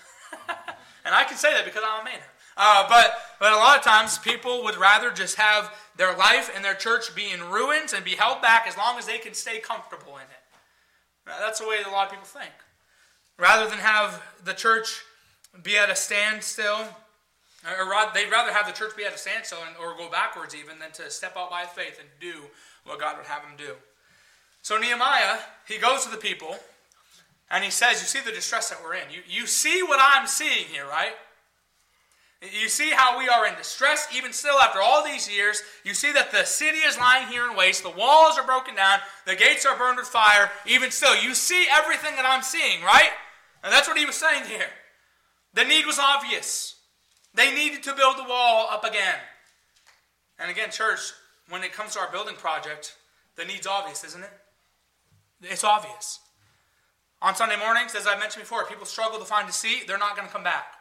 and 1.05 1.15
I 1.15 1.25
can 1.25 1.37
say 1.37 1.53
that 1.53 1.65
because 1.65 1.83
I'm 1.87 2.07
a 2.07 2.11
Mainer. 2.11 2.31
Uh, 2.57 2.87
but, 2.89 3.15
but 3.39 3.53
a 3.53 3.57
lot 3.57 3.79
of 3.79 3.85
times 3.85 4.19
people 4.19 4.63
would 4.65 4.77
rather 4.77 5.11
just 5.11 5.37
have 5.37 5.75
their 5.97 6.17
life 6.17 6.51
and 6.55 6.65
their 6.65 6.75
church 6.75 7.15
be 7.15 7.31
in 7.31 7.41
ruins 7.51 7.93
and 7.93 8.05
be 8.05 8.13
held 8.13 8.43
back 8.43 8.67
as 8.67 8.77
long 8.77 8.99
as 8.99 9.07
they 9.07 9.19
can 9.19 9.35
stay 9.35 9.59
comfortable 9.59 10.17
in 10.17 10.23
it. 10.23 10.41
That's 11.27 11.61
the 11.61 11.69
way 11.69 11.77
a 11.87 11.91
lot 11.91 12.07
of 12.07 12.11
people 12.11 12.27
think. 12.27 12.53
Rather 13.39 13.69
than 13.69 13.79
have 13.79 14.23
the 14.45 14.53
church 14.53 15.03
be 15.63 15.77
at 15.77 15.91
a 15.91 15.97
standstill, 15.97 16.87
or 17.65 17.87
they'd 18.15 18.31
rather 18.31 18.53
have 18.53 18.67
the 18.67 18.73
church 18.73 18.97
be 18.97 19.05
at 19.05 19.15
a 19.15 19.19
standstill 19.19 19.59
and, 19.67 19.77
or 19.77 19.97
go 19.97 20.11
backwards 20.11 20.55
even 20.55 20.79
than 20.79 20.91
to 20.93 21.11
step 21.11 21.37
out 21.37 21.51
by 21.51 21.65
faith 21.65 21.99
and 21.99 22.09
do 22.21 22.43
what 22.85 22.99
God 22.99 23.17
would 23.17 23.27
have 23.27 23.43
them 23.43 23.53
do. 23.57 23.75
So 24.63 24.79
Nehemiah, 24.79 25.39
he 25.67 25.79
goes 25.79 26.05
to 26.05 26.11
the 26.11 26.17
people 26.17 26.57
and 27.51 27.65
he 27.65 27.71
says, 27.71 28.01
You 28.01 28.07
see 28.07 28.21
the 28.25 28.35
distress 28.35 28.71
that 28.71 28.79
we're 28.83 28.95
in. 28.95 29.11
You, 29.11 29.21
you 29.29 29.47
see 29.47 29.83
what 29.83 30.01
I'm 30.03 30.27
seeing 30.27 30.67
here, 30.67 30.87
right? 30.87 31.13
You 32.43 32.71
see 32.71 32.91
how 32.91 33.19
we 33.19 33.29
are 33.29 33.47
in 33.47 33.55
distress, 33.57 34.09
even 34.17 34.33
still 34.33 34.59
after 34.61 34.81
all 34.81 35.05
these 35.05 35.31
years. 35.31 35.63
You 35.85 35.93
see 35.93 36.11
that 36.13 36.33
the 36.33 36.45
city 36.45 36.79
is 36.79 36.97
lying 36.97 37.29
here 37.29 37.47
in 37.47 37.55
waste. 37.55 37.83
The 37.83 37.91
walls 37.91 38.39
are 38.39 38.47
broken 38.47 38.75
down. 38.75 39.01
The 39.27 39.37
gates 39.37 39.67
are 39.67 39.77
burned 39.77 39.99
with 39.99 40.07
fire. 40.07 40.51
Even 40.67 40.91
still, 40.91 41.15
you 41.23 41.35
see 41.35 41.67
everything 41.71 42.17
that 42.17 42.25
I'm 42.25 42.43
seeing, 42.43 42.83
right? 42.83 43.11
And 43.63 43.71
that's 43.71 43.89
what 43.89 43.99
he 43.99 44.07
was 44.07 44.17
saying 44.17 44.45
here. 44.47 44.71
The 45.53 45.65
need 45.65 45.85
was 45.85 45.99
obvious. 45.99 46.77
They 47.35 47.55
needed 47.55 47.83
to 47.83 47.95
build 47.95 48.17
the 48.17 48.25
wall 48.25 48.69
up 48.71 48.85
again. 48.85 49.19
And 50.39 50.51
again, 50.51 50.71
church, 50.71 51.13
when 51.51 51.63
it 51.63 51.75
comes 51.75 51.93
to 51.93 52.01
our 52.01 52.11
building 52.11 52.37
project, 52.37 52.97
the 53.37 53.45
need's 53.45 53.67
obvious, 53.67 54.03
isn't 54.03 54.23
it? 54.23 54.33
It's 55.43 55.65
obvious. 55.65 56.21
On 57.21 57.35
Sunday 57.35 57.59
mornings, 57.59 57.95
as 57.95 58.07
I 58.07 58.19
mentioned 58.19 58.45
before, 58.45 58.65
people 58.65 58.87
struggle 58.87 59.19
to 59.19 59.27
find 59.27 59.47
a 59.47 59.53
seat, 59.53 59.87
they're 59.87 59.99
not 59.99 60.17
going 60.17 60.27
to 60.27 60.33
come 60.33 60.45
back. 60.45 60.80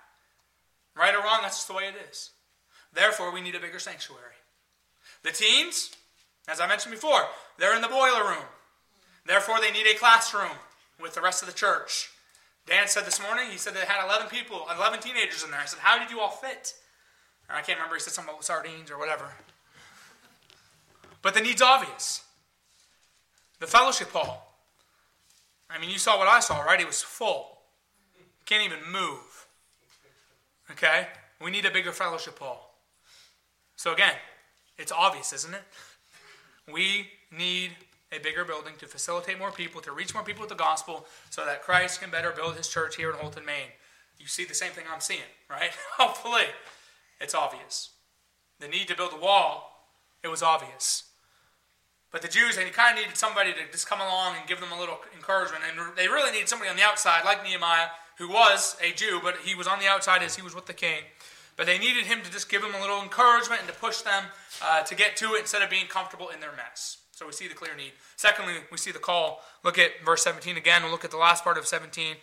Right 0.96 1.15
or 1.15 1.19
wrong, 1.19 1.39
that's 1.41 1.58
just 1.58 1.67
the 1.67 1.74
way 1.74 1.84
it 1.86 1.96
is. 2.10 2.31
Therefore, 2.93 3.31
we 3.31 3.41
need 3.41 3.55
a 3.55 3.60
bigger 3.60 3.79
sanctuary. 3.79 4.39
The 5.24 5.31
teens, 5.31 5.91
as 6.48 6.60
I 6.60 6.67
mentioned 6.67 6.93
before, 6.93 7.22
they're 7.58 7.75
in 7.75 7.81
the 7.81 7.88
boiler 7.88 8.24
room. 8.24 8.46
Therefore, 9.25 9.60
they 9.62 9.72
need 9.72 9.86
a 9.86 9.98
classroom 9.98 10.58
with 11.01 11.13
the 11.13 11.22
rest 11.22 11.41
of 11.41 11.48
the 11.48 11.53
church. 11.53 12.10
Dan 12.65 12.88
said 12.88 13.05
this 13.05 13.22
morning, 13.22 13.50
he 13.51 13.58
said 13.58 13.74
they 13.74 13.79
had 13.79 14.05
11 14.05 14.27
people, 14.27 14.65
11 14.75 15.00
teenagers 15.00 15.43
in 15.43 15.51
there. 15.51 15.60
I 15.60 15.65
said, 15.65 15.79
How 15.79 16.00
did 16.00 16.12
you 16.12 16.19
all 16.19 16.29
fit? 16.29 16.74
Or 17.50 17.55
I 17.55 17.62
can't 17.62 17.77
remember, 17.77 17.96
he 17.96 18.01
said 18.01 18.13
something 18.13 18.34
about 18.34 18.43
sardines 18.43 18.91
or 18.91 19.00
whatever. 19.00 19.31
But 21.22 21.34
the 21.34 21.41
need's 21.41 21.62
obvious. 21.62 22.24
The 23.60 23.67
fellowship 23.67 24.12
hall. 24.12 24.55
I 25.69 25.79
mean, 25.79 25.89
you 25.89 25.98
saw 25.98 26.17
what 26.17 26.27
I 26.27 26.39
saw, 26.39 26.62
right? 26.62 26.79
It 26.79 26.88
was 26.88 27.01
full. 27.01 27.58
Can't 28.46 28.63
even 28.63 28.79
move. 28.91 29.19
Okay? 30.72 31.08
We 31.42 31.52
need 31.52 31.66
a 31.66 31.72
bigger 31.72 31.92
fellowship 31.92 32.40
hall. 32.40 32.76
So 33.76 33.94
again, 33.94 34.16
it's 34.78 34.92
obvious, 34.92 35.34
isn't 35.34 35.54
it? 35.54 35.64
We 36.72 37.08
need 37.36 37.72
a 38.12 38.20
bigger 38.20 38.44
building 38.44 38.74
to 38.80 38.88
facilitate 38.88 39.38
more 39.38 39.52
people, 39.52 39.82
to 39.82 39.92
reach 39.92 40.14
more 40.14 40.24
people 40.24 40.42
with 40.42 40.50
the 40.50 40.56
gospel, 40.56 41.06
so 41.30 41.46
that 41.46 41.62
Christ 41.64 42.02
can 42.02 42.10
better 42.10 42.32
build 42.32 42.56
his 42.56 42.68
church 42.68 42.96
here 42.96 43.10
in 43.10 43.18
Houlton, 43.18 43.46
Maine. 43.46 43.72
You 44.18 44.28
see 44.28 44.46
the 44.46 44.54
same 44.54 44.72
thing 44.72 44.86
I'm 44.92 45.00
seeing, 45.00 45.22
right? 45.50 45.72
Hopefully. 45.98 46.48
It's 47.22 47.36
obvious. 47.36 47.92
The 48.60 48.68
need 48.68 48.88
to 48.88 48.96
build 48.96 49.14
a 49.14 49.20
wall, 49.20 49.88
it 50.24 50.28
was 50.28 50.44
obvious. 50.44 51.09
But 52.12 52.22
the 52.22 52.28
Jews, 52.28 52.58
and 52.58 52.66
they 52.66 52.72
kind 52.72 52.98
of 52.98 53.04
needed 53.04 53.18
somebody 53.18 53.54
to 53.54 53.60
just 53.72 53.88
come 53.88 54.01
along 54.01 54.36
and 54.38 54.48
give 54.48 54.60
them 54.60 54.72
a 54.72 54.80
little 54.80 54.98
encouragement. 55.16 55.63
And 55.70 55.96
they 55.96 56.08
really 56.08 56.32
needed 56.32 56.50
somebody 56.50 56.70
on 56.70 56.75
the 56.75 56.84
outside, 56.84 57.24
like 57.24 57.44
Nehemiah, 57.44 57.88
who 58.18 58.30
was 58.30 58.75
a 58.82 58.92
Jew, 58.94 59.20
but 59.22 59.38
he 59.46 59.54
was 59.54 59.68
on 59.68 59.80
the 59.80 59.88
outside 59.88 60.24
as 60.24 60.36
he 60.36 60.42
was 60.42 60.56
with 60.56 60.66
the 60.66 60.74
king. 60.74 61.04
But 61.56 61.68
they 61.68 61.78
needed 61.78 62.06
him 62.06 62.22
to 62.24 62.32
just 62.32 62.50
give 62.50 62.62
them 62.62 62.74
a 62.74 62.82
little 62.82 63.01
encouragement 63.01 63.62
and 63.62 63.70
to 63.70 63.75
push 63.75 64.01
them 64.01 64.24
uh, 64.63 64.82
to 64.84 64.96
get 64.96 65.18
to 65.18 65.34
it 65.36 65.42
instead 65.42 65.62
of 65.62 65.70
being 65.70 65.88
comfortable 65.88 66.30
in 66.30 66.39
their 66.39 66.54
mess. 66.54 66.98
So 67.12 67.25
we 67.28 67.34
see 67.34 67.50
the 67.50 67.54
clear 67.54 67.75
need. 67.75 67.92
Secondly, 68.16 68.54
we 68.72 68.78
see 68.78 68.92
the 68.92 69.00
call. 69.00 69.42
Look 69.63 69.78
at 69.78 69.92
verse 70.06 70.24
17 70.24 70.56
again. 70.56 70.84
We'll 70.84 70.92
look 70.92 71.04
at 71.04 71.12
the 71.12 71.18
last 71.18 71.44
part 71.44 71.58
of 71.58 71.68
17. 71.68 72.16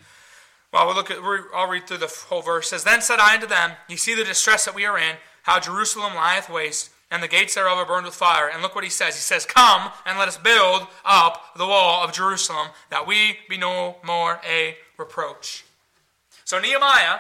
Well, 0.73 0.87
we'll 0.87 0.97
look 0.97 1.11
at, 1.11 1.19
I'll 1.55 1.69
read 1.69 1.87
through 1.87 1.99
the 1.99 2.13
whole 2.29 2.43
verse. 2.43 2.67
It 2.67 2.71
says, 2.71 2.85
Then 2.85 3.03
said 3.03 3.19
I 3.19 3.35
unto 3.35 3.47
them, 3.47 3.73
Ye 3.89 3.97
see 3.97 4.15
the 4.15 4.25
distress 4.25 4.65
that 4.65 4.75
we 4.75 4.87
are 4.87 4.99
in, 4.99 5.17
how 5.43 5.61
Jerusalem 5.61 6.15
lieth 6.15 6.49
waste, 6.49 6.91
and 7.11 7.23
the 7.23 7.29
gates 7.29 7.55
thereof 7.55 7.79
are 7.79 7.87
burned 7.87 8.07
with 8.07 8.15
fire. 8.15 8.49
And 8.49 8.63
look 8.63 8.75
what 8.75 8.85
he 8.85 8.91
says. 8.91 9.15
He 9.15 9.21
says, 9.21 9.47
Come 9.47 9.93
and 10.05 10.19
let 10.19 10.29
us 10.29 10.39
build 10.39 10.87
up 11.05 11.57
the 11.57 11.67
wall 11.67 12.05
of 12.05 12.13
Jerusalem, 12.13 12.69
that 12.91 13.07
we 13.07 13.39
be 13.49 13.57
no 13.57 13.97
more 14.05 14.41
a 14.49 14.77
reproach. 14.99 15.65
So 16.45 16.59
Nehemiah, 16.59 17.19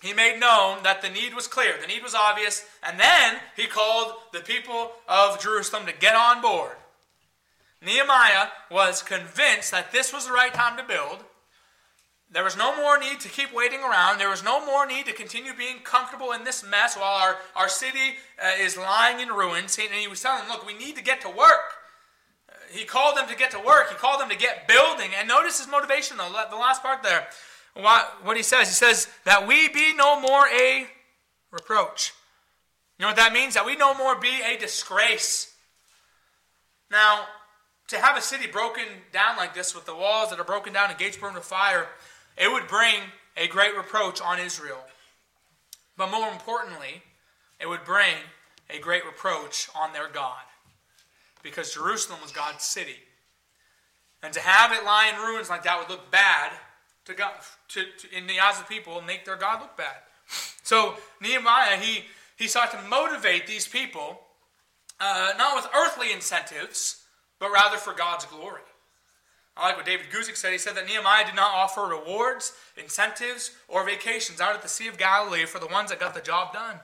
he 0.00 0.12
made 0.12 0.40
known 0.40 0.82
that 0.82 1.02
the 1.02 1.08
need 1.08 1.34
was 1.34 1.46
clear, 1.46 1.74
the 1.80 1.86
need 1.86 2.02
was 2.02 2.14
obvious, 2.14 2.64
and 2.82 2.98
then 2.98 3.36
he 3.56 3.66
called 3.66 4.14
the 4.32 4.40
people 4.40 4.92
of 5.08 5.40
Jerusalem 5.40 5.86
to 5.86 5.92
get 5.92 6.16
on 6.16 6.42
board. 6.42 6.76
Nehemiah 7.84 8.48
was 8.70 9.02
convinced 9.02 9.70
that 9.72 9.92
this 9.92 10.12
was 10.12 10.26
the 10.26 10.32
right 10.32 10.54
time 10.54 10.76
to 10.76 10.84
build. 10.84 11.24
There 12.32 12.42
was 12.42 12.56
no 12.56 12.74
more 12.74 12.98
need 12.98 13.20
to 13.20 13.28
keep 13.28 13.52
waiting 13.52 13.80
around. 13.80 14.18
There 14.18 14.30
was 14.30 14.42
no 14.42 14.64
more 14.64 14.86
need 14.86 15.04
to 15.04 15.12
continue 15.12 15.52
being 15.54 15.80
comfortable 15.84 16.32
in 16.32 16.44
this 16.44 16.64
mess 16.64 16.96
while 16.96 17.22
our, 17.22 17.36
our 17.54 17.68
city 17.68 18.16
uh, 18.42 18.52
is 18.58 18.78
lying 18.78 19.20
in 19.20 19.28
ruins. 19.28 19.78
And 19.78 19.92
he 19.92 20.08
was 20.08 20.22
telling 20.22 20.40
them, 20.40 20.48
look, 20.48 20.66
we 20.66 20.72
need 20.72 20.96
to 20.96 21.02
get 21.02 21.20
to 21.20 21.28
work. 21.28 21.76
Uh, 22.48 22.54
he 22.70 22.84
called 22.84 23.18
them 23.18 23.28
to 23.28 23.36
get 23.36 23.50
to 23.50 23.58
work. 23.58 23.90
He 23.90 23.96
called 23.96 24.18
them 24.18 24.30
to 24.30 24.36
get 24.36 24.66
building. 24.66 25.10
And 25.18 25.28
notice 25.28 25.58
his 25.58 25.70
motivation, 25.70 26.16
the 26.16 26.56
last 26.56 26.82
part 26.82 27.02
there. 27.02 27.28
What, 27.74 28.24
what 28.24 28.38
he 28.38 28.42
says, 28.42 28.68
he 28.68 28.74
says, 28.74 29.08
that 29.24 29.46
we 29.46 29.68
be 29.68 29.94
no 29.94 30.18
more 30.18 30.46
a 30.48 30.86
reproach. 31.50 32.14
You 32.98 33.04
know 33.04 33.08
what 33.08 33.16
that 33.16 33.34
means? 33.34 33.54
That 33.54 33.66
we 33.66 33.76
no 33.76 33.92
more 33.92 34.18
be 34.18 34.40
a 34.42 34.58
disgrace. 34.58 35.54
Now, 36.90 37.24
to 37.88 37.98
have 37.98 38.16
a 38.16 38.22
city 38.22 38.46
broken 38.46 38.84
down 39.12 39.36
like 39.36 39.54
this 39.54 39.74
with 39.74 39.84
the 39.84 39.94
walls 39.94 40.30
that 40.30 40.40
are 40.40 40.44
broken 40.44 40.72
down 40.72 40.88
and 40.88 40.98
gates 40.98 41.16
burned 41.18 41.34
with 41.34 41.44
fire, 41.44 41.88
it 42.36 42.50
would 42.50 42.68
bring 42.68 42.96
a 43.36 43.46
great 43.46 43.76
reproach 43.76 44.20
on 44.20 44.38
Israel. 44.38 44.82
But 45.96 46.10
more 46.10 46.28
importantly, 46.28 47.02
it 47.60 47.68
would 47.68 47.84
bring 47.84 48.14
a 48.70 48.78
great 48.78 49.04
reproach 49.04 49.68
on 49.74 49.92
their 49.92 50.08
God. 50.08 50.42
Because 51.42 51.74
Jerusalem 51.74 52.20
was 52.22 52.32
God's 52.32 52.64
city. 52.64 52.96
And 54.22 54.32
to 54.32 54.40
have 54.40 54.72
it 54.72 54.84
lie 54.84 55.12
in 55.12 55.20
ruins 55.20 55.50
like 55.50 55.64
that 55.64 55.78
would 55.78 55.90
look 55.90 56.10
bad 56.10 56.52
to 57.06 57.14
God, 57.14 57.32
to, 57.68 57.82
to, 57.98 58.16
in 58.16 58.26
the 58.26 58.38
eyes 58.40 58.60
of 58.60 58.68
people 58.68 58.98
and 58.98 59.06
make 59.06 59.24
their 59.24 59.36
God 59.36 59.60
look 59.60 59.76
bad. 59.76 59.96
So 60.62 60.94
Nehemiah, 61.20 61.76
he, 61.76 62.04
he 62.36 62.46
sought 62.46 62.70
to 62.70 62.88
motivate 62.88 63.46
these 63.46 63.66
people, 63.66 64.20
uh, 65.00 65.32
not 65.36 65.56
with 65.56 65.68
earthly 65.74 66.12
incentives, 66.12 67.02
but 67.40 67.50
rather 67.50 67.76
for 67.76 67.92
God's 67.92 68.24
glory. 68.26 68.62
I 69.56 69.68
like 69.68 69.76
what 69.76 69.86
David 69.86 70.06
Guzik 70.10 70.36
said. 70.36 70.52
He 70.52 70.58
said 70.58 70.76
that 70.76 70.86
Nehemiah 70.86 71.26
did 71.26 71.36
not 71.36 71.54
offer 71.54 71.82
rewards, 71.82 72.54
incentives, 72.76 73.52
or 73.68 73.84
vacations 73.84 74.40
out 74.40 74.54
at 74.54 74.62
the 74.62 74.68
Sea 74.68 74.88
of 74.88 74.96
Galilee 74.96 75.44
for 75.44 75.58
the 75.58 75.66
ones 75.66 75.90
that 75.90 76.00
got 76.00 76.14
the 76.14 76.20
job 76.20 76.52
done. 76.52 76.80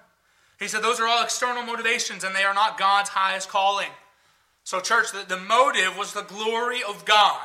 He 0.58 0.68
said 0.68 0.82
those 0.82 1.00
are 1.00 1.06
all 1.06 1.22
external 1.22 1.62
motivations 1.62 2.24
and 2.24 2.34
they 2.34 2.42
are 2.42 2.54
not 2.54 2.78
God's 2.78 3.10
highest 3.10 3.48
calling. 3.48 3.88
So, 4.64 4.80
church, 4.80 5.12
the, 5.12 5.24
the 5.26 5.40
motive 5.40 5.96
was 5.96 6.12
the 6.12 6.22
glory 6.22 6.80
of 6.86 7.04
God. 7.06 7.40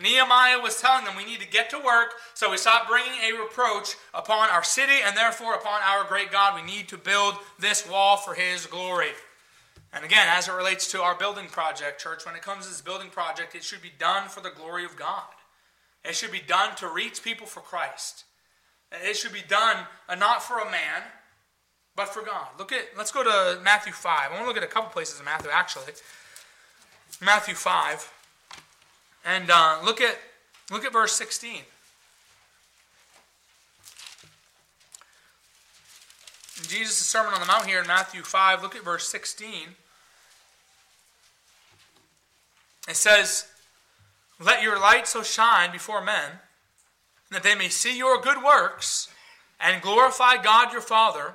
Nehemiah 0.00 0.60
was 0.60 0.80
telling 0.80 1.04
them 1.04 1.16
we 1.16 1.24
need 1.24 1.40
to 1.40 1.48
get 1.48 1.68
to 1.70 1.78
work, 1.78 2.12
so 2.34 2.50
we 2.50 2.56
stop 2.56 2.88
bringing 2.88 3.18
a 3.20 3.38
reproach 3.38 3.96
upon 4.14 4.48
our 4.48 4.62
city 4.62 5.02
and 5.04 5.16
therefore 5.16 5.54
upon 5.54 5.80
our 5.82 6.04
great 6.04 6.30
God. 6.30 6.54
We 6.54 6.62
need 6.62 6.88
to 6.88 6.96
build 6.96 7.34
this 7.58 7.86
wall 7.88 8.16
for 8.16 8.34
his 8.34 8.64
glory. 8.66 9.10
And 9.92 10.04
again, 10.04 10.26
as 10.28 10.48
it 10.48 10.52
relates 10.52 10.90
to 10.92 11.02
our 11.02 11.14
building 11.14 11.46
project, 11.46 12.00
church, 12.00 12.26
when 12.26 12.34
it 12.34 12.42
comes 12.42 12.64
to 12.64 12.70
this 12.70 12.80
building 12.80 13.08
project, 13.08 13.54
it 13.54 13.64
should 13.64 13.82
be 13.82 13.92
done 13.98 14.28
for 14.28 14.40
the 14.40 14.50
glory 14.50 14.84
of 14.84 14.96
God. 14.96 15.24
It 16.04 16.14
should 16.14 16.32
be 16.32 16.40
done 16.40 16.76
to 16.76 16.88
reach 16.88 17.22
people 17.22 17.46
for 17.46 17.60
Christ. 17.60 18.24
It 18.92 19.16
should 19.16 19.32
be 19.32 19.42
done 19.46 19.86
uh, 20.08 20.14
not 20.14 20.42
for 20.42 20.58
a 20.58 20.70
man, 20.70 21.02
but 21.96 22.08
for 22.08 22.22
God. 22.22 22.48
Look 22.58 22.72
at 22.72 22.84
let's 22.96 23.10
go 23.10 23.22
to 23.22 23.60
Matthew 23.62 23.92
5. 23.92 24.30
I 24.30 24.32
want 24.32 24.42
to 24.42 24.46
look 24.46 24.56
at 24.56 24.62
a 24.62 24.66
couple 24.66 24.90
places 24.90 25.18
in 25.18 25.24
Matthew 25.24 25.50
actually. 25.50 25.92
Matthew 27.20 27.54
5. 27.54 28.12
And 29.24 29.50
uh, 29.50 29.80
look 29.84 30.00
at 30.00 30.16
look 30.70 30.84
at 30.84 30.92
verse 30.92 31.12
16. 31.12 31.62
Jesus' 36.66 36.96
Sermon 36.96 37.32
on 37.32 37.40
the 37.40 37.46
Mount 37.46 37.66
here 37.66 37.80
in 37.80 37.86
Matthew 37.86 38.22
5, 38.22 38.62
look 38.62 38.74
at 38.74 38.84
verse 38.84 39.08
16. 39.08 39.50
It 42.88 42.96
says, 42.96 43.46
Let 44.40 44.62
your 44.62 44.78
light 44.78 45.06
so 45.06 45.22
shine 45.22 45.70
before 45.70 46.02
men 46.02 46.32
that 47.30 47.42
they 47.42 47.54
may 47.54 47.68
see 47.68 47.96
your 47.96 48.20
good 48.20 48.42
works 48.42 49.08
and 49.60 49.82
glorify 49.82 50.42
God 50.42 50.72
your 50.72 50.80
Father, 50.80 51.34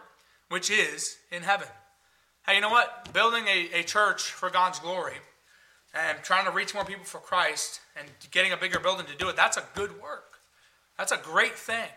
which 0.49 0.71
is 0.71 1.17
in 1.31 1.43
heaven. 1.43 1.67
Hey, 2.47 2.55
you 2.55 2.61
know 2.61 2.69
what? 2.69 3.13
Building 3.13 3.45
a, 3.47 3.79
a 3.79 3.83
church 3.83 4.23
for 4.23 4.49
God's 4.49 4.79
glory 4.79 5.15
and 5.93 6.17
trying 6.23 6.45
to 6.45 6.51
reach 6.51 6.73
more 6.73 6.83
people 6.83 7.05
for 7.05 7.19
Christ 7.19 7.79
and 7.95 8.07
getting 8.31 8.51
a 8.51 8.57
bigger 8.57 8.79
building 8.79 9.05
to 9.05 9.15
do 9.15 9.29
it, 9.29 9.35
that's 9.35 9.57
a 9.57 9.63
good 9.75 10.01
work. 10.01 10.39
That's 10.97 11.11
a 11.11 11.17
great 11.17 11.55
thing. 11.55 11.89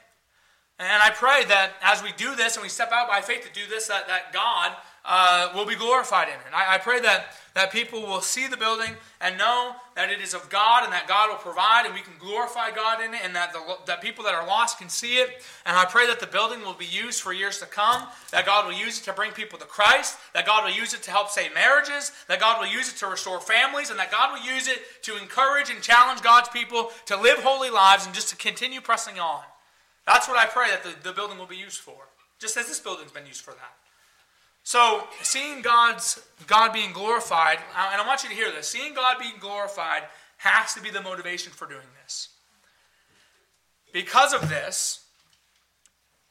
And 0.78 1.02
I 1.02 1.10
pray 1.10 1.44
that 1.48 1.72
as 1.82 2.02
we 2.02 2.12
do 2.18 2.36
this 2.36 2.56
and 2.56 2.62
we 2.62 2.68
step 2.68 2.92
out 2.92 3.08
by 3.08 3.22
faith 3.22 3.46
to 3.46 3.52
do 3.52 3.66
this, 3.68 3.88
that, 3.88 4.06
that 4.08 4.32
God 4.32 4.72
uh, 5.06 5.50
will 5.54 5.64
be 5.64 5.76
glorified 5.76 6.28
in 6.28 6.34
it. 6.34 6.40
And 6.46 6.54
I, 6.54 6.74
I, 6.74 6.78
pray 6.78 7.00
that, 7.00 7.28
that 7.54 7.72
people 7.72 8.02
will 8.02 8.20
see 8.20 8.46
the 8.48 8.56
building 8.56 8.90
and 9.20 9.38
know 9.38 9.76
that 9.94 10.10
it 10.10 10.20
is 10.20 10.34
of 10.34 10.50
God 10.50 10.82
and 10.84 10.92
that 10.92 11.06
God 11.06 11.30
will 11.30 11.38
provide 11.38 11.86
and 11.86 11.94
we 11.94 12.00
can 12.00 12.12
glorify 12.18 12.72
God 12.72 13.00
in 13.02 13.14
it 13.14 13.20
and 13.24 13.34
that, 13.34 13.52
the, 13.52 13.60
that 13.86 14.02
people 14.02 14.24
that 14.24 14.34
are 14.34 14.46
lost 14.46 14.78
can 14.78 14.88
see 14.88 15.14
it. 15.14 15.42
And 15.64 15.78
I 15.78 15.84
pray 15.84 16.06
that 16.08 16.18
the 16.18 16.26
building 16.26 16.60
will 16.60 16.74
be 16.74 16.84
used 16.84 17.22
for 17.22 17.32
years 17.32 17.58
to 17.60 17.66
come, 17.66 18.08
that 18.32 18.44
God 18.44 18.66
will 18.66 18.74
use 18.74 19.00
it 19.00 19.04
to 19.04 19.12
bring 19.12 19.30
people 19.30 19.58
to 19.60 19.64
Christ, 19.64 20.18
that 20.34 20.44
God 20.44 20.64
will 20.64 20.76
use 20.76 20.92
it 20.92 21.02
to 21.04 21.10
help 21.10 21.30
save 21.30 21.54
marriages, 21.54 22.12
that 22.28 22.40
God 22.40 22.60
will 22.60 22.68
use 22.68 22.92
it 22.92 22.96
to 22.96 23.06
restore 23.06 23.40
families, 23.40 23.90
and 23.90 23.98
that 23.98 24.10
God 24.10 24.32
will 24.32 24.44
use 24.44 24.66
it 24.68 24.82
to 25.02 25.16
encourage 25.16 25.70
and 25.70 25.80
challenge 25.80 26.20
God's 26.20 26.48
people 26.48 26.90
to 27.06 27.16
live 27.16 27.38
holy 27.38 27.70
lives 27.70 28.04
and 28.04 28.14
just 28.14 28.28
to 28.30 28.36
continue 28.36 28.80
pressing 28.80 29.20
on. 29.20 29.42
That's 30.06 30.28
what 30.28 30.38
I 30.38 30.46
pray 30.46 30.68
that 30.70 30.82
the, 30.82 30.94
the 31.02 31.12
building 31.12 31.38
will 31.38 31.46
be 31.46 31.56
used 31.56 31.80
for, 31.80 32.08
just 32.38 32.56
as 32.56 32.68
this 32.68 32.78
building's 32.78 33.12
been 33.12 33.26
used 33.26 33.42
for 33.42 33.52
that. 33.52 33.74
So, 34.62 35.04
seeing 35.22 35.62
God's 35.62 36.20
God 36.46 36.72
being 36.72 36.92
glorified, 36.92 37.58
uh, 37.76 37.90
and 37.92 38.00
I 38.00 38.06
want 38.06 38.24
you 38.24 38.28
to 38.28 38.34
hear 38.34 38.50
this, 38.50 38.68
seeing 38.68 38.94
God 38.94 39.18
being 39.18 39.34
glorified 39.38 40.02
has 40.38 40.74
to 40.74 40.82
be 40.82 40.90
the 40.90 41.00
motivation 41.00 41.52
for 41.52 41.66
doing 41.66 41.86
this. 42.02 42.30
Because 43.92 44.34
of 44.34 44.48
this, 44.48 45.04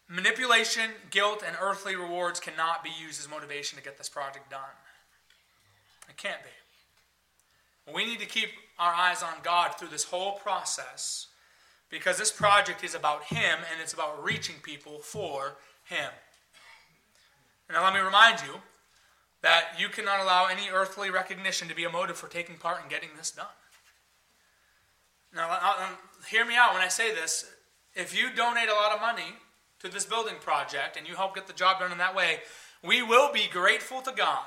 manipulation, 0.09 0.91
guilt, 1.09 1.43
and 1.45 1.55
earthly 1.61 1.95
rewards 1.95 2.39
cannot 2.39 2.83
be 2.83 2.91
used 3.01 3.19
as 3.19 3.29
motivation 3.29 3.77
to 3.77 3.83
get 3.83 3.97
this 3.97 4.09
project 4.09 4.49
done. 4.49 4.59
It 6.09 6.17
can't 6.17 6.41
be. 6.43 7.93
We 7.93 8.05
need 8.05 8.19
to 8.19 8.25
keep 8.25 8.49
our 8.79 8.93
eyes 8.93 9.23
on 9.23 9.33
God 9.43 9.75
through 9.79 9.89
this 9.89 10.03
whole 10.03 10.33
process 10.33 11.27
because 11.89 12.17
this 12.17 12.31
project 12.31 12.83
is 12.83 12.95
about 12.95 13.25
Him 13.25 13.59
and 13.71 13.81
it's 13.81 13.93
about 13.93 14.23
reaching 14.23 14.55
people 14.61 14.99
for 14.99 15.55
Him. 15.85 16.11
Now, 17.71 17.83
let 17.83 17.93
me 17.93 17.99
remind 17.99 18.41
you 18.41 18.61
that 19.41 19.79
you 19.79 19.89
cannot 19.89 20.19
allow 20.19 20.47
any 20.47 20.69
earthly 20.69 21.09
recognition 21.09 21.67
to 21.67 21.75
be 21.75 21.83
a 21.83 21.89
motive 21.89 22.17
for 22.17 22.27
taking 22.27 22.57
part 22.57 22.83
in 22.83 22.89
getting 22.89 23.09
this 23.17 23.31
done. 23.31 23.45
Now, 25.35 25.59
hear 26.29 26.45
me 26.45 26.55
out 26.55 26.73
when 26.73 26.81
I 26.81 26.87
say 26.87 27.13
this. 27.13 27.45
If 27.93 28.17
you 28.17 28.33
donate 28.33 28.69
a 28.69 28.73
lot 28.73 28.93
of 28.93 29.01
money 29.01 29.35
to 29.79 29.89
this 29.89 30.05
building 30.05 30.35
project 30.39 30.97
and 30.97 31.07
you 31.07 31.15
help 31.15 31.35
get 31.35 31.47
the 31.47 31.53
job 31.53 31.79
done 31.79 31.91
in 31.91 31.97
that 31.97 32.15
way, 32.15 32.39
we 32.83 33.01
will 33.01 33.31
be 33.31 33.47
grateful 33.51 34.01
to 34.01 34.11
God. 34.11 34.45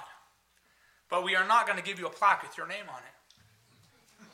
But 1.10 1.24
we 1.24 1.34
are 1.34 1.46
not 1.46 1.66
going 1.66 1.78
to 1.78 1.84
give 1.84 1.98
you 1.98 2.06
a 2.06 2.10
plaque 2.10 2.42
with 2.42 2.56
your 2.56 2.66
name 2.66 2.84
on 2.88 2.98
it. 2.98 4.26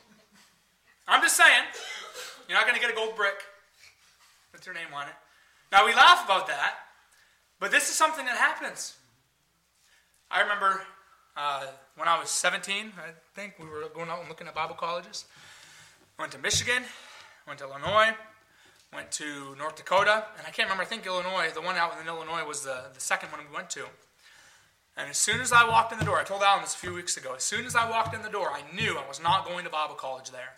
I'm 1.07 1.21
just 1.21 1.37
saying. 1.37 1.63
You're 2.47 2.57
not 2.57 2.67
going 2.67 2.75
to 2.75 2.81
get 2.81 2.91
a 2.91 2.95
gold 2.95 3.15
brick 3.15 3.41
with 4.51 4.65
your 4.65 4.75
name 4.75 4.93
on 4.93 5.07
it. 5.07 5.13
Now, 5.71 5.85
we 5.85 5.93
laugh 5.93 6.23
about 6.25 6.47
that, 6.47 6.75
but 7.59 7.71
this 7.71 7.89
is 7.89 7.95
something 7.95 8.25
that 8.25 8.37
happens. 8.37 8.95
I 10.29 10.41
remember 10.41 10.81
uh, 11.35 11.65
when 11.97 12.07
I 12.07 12.19
was 12.19 12.29
17, 12.29 12.93
I 12.97 13.11
think 13.33 13.55
we 13.59 13.65
were 13.65 13.89
going 13.93 14.09
out 14.09 14.19
and 14.19 14.29
looking 14.29 14.47
at 14.47 14.53
Bible 14.53 14.75
colleges. 14.75 15.25
Went 16.19 16.31
to 16.33 16.37
Michigan, 16.37 16.83
went 17.47 17.59
to 17.59 17.65
Illinois, 17.65 18.13
went 18.93 19.11
to 19.13 19.55
North 19.57 19.75
Dakota, 19.75 20.25
and 20.37 20.45
I 20.45 20.51
can't 20.51 20.69
remember, 20.69 20.83
I 20.83 20.85
think 20.85 21.05
Illinois, 21.05 21.49
the 21.53 21.61
one 21.61 21.75
out 21.75 21.93
in 21.99 22.07
Illinois 22.07 22.45
was 22.45 22.63
the, 22.63 22.83
the 22.93 23.01
second 23.01 23.31
one 23.31 23.41
we 23.41 23.53
went 23.53 23.71
to. 23.71 23.85
And 24.95 25.09
as 25.09 25.17
soon 25.17 25.41
as 25.41 25.51
I 25.51 25.67
walked 25.67 25.91
in 25.91 25.99
the 25.99 26.05
door, 26.05 26.19
I 26.19 26.23
told 26.23 26.41
Alan 26.41 26.61
this 26.61 26.75
a 26.75 26.77
few 26.77 26.93
weeks 26.93 27.17
ago, 27.17 27.33
as 27.35 27.43
soon 27.43 27.65
as 27.65 27.75
I 27.75 27.89
walked 27.89 28.15
in 28.15 28.21
the 28.21 28.29
door, 28.29 28.51
I 28.51 28.61
knew 28.73 28.97
I 28.97 29.05
was 29.07 29.21
not 29.21 29.45
going 29.45 29.65
to 29.65 29.69
Bible 29.69 29.95
college 29.95 30.29
there 30.29 30.53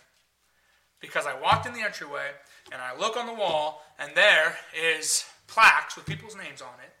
because 1.00 1.26
I 1.26 1.40
walked 1.40 1.66
in 1.66 1.74
the 1.74 1.82
entryway 1.82 2.30
and 2.72 2.80
I 2.82 2.98
look 2.98 3.16
on 3.16 3.26
the 3.26 3.34
wall, 3.34 3.82
and 3.98 4.12
there 4.14 4.56
is 4.76 5.24
plaques 5.46 5.96
with 5.96 6.06
people's 6.06 6.36
names 6.36 6.60
on 6.60 6.74
it 6.82 6.92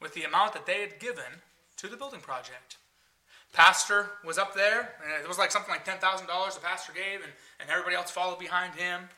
with 0.00 0.14
the 0.14 0.22
amount 0.22 0.54
that 0.54 0.66
they 0.66 0.80
had 0.80 0.98
given 0.98 1.42
to 1.76 1.88
the 1.88 1.96
building 1.96 2.20
project. 2.20 2.76
Pastor 3.52 4.10
was 4.24 4.38
up 4.38 4.54
there, 4.54 4.94
and 5.02 5.22
it 5.22 5.28
was 5.28 5.38
like 5.38 5.50
something 5.50 5.70
like 5.70 5.84
$10,000 5.84 6.00
the 6.54 6.60
pastor 6.60 6.92
gave, 6.92 7.22
and, 7.22 7.32
and 7.60 7.70
everybody 7.70 7.96
else 7.96 8.10
followed 8.10 8.38
behind 8.38 8.74
him. 8.74 9.08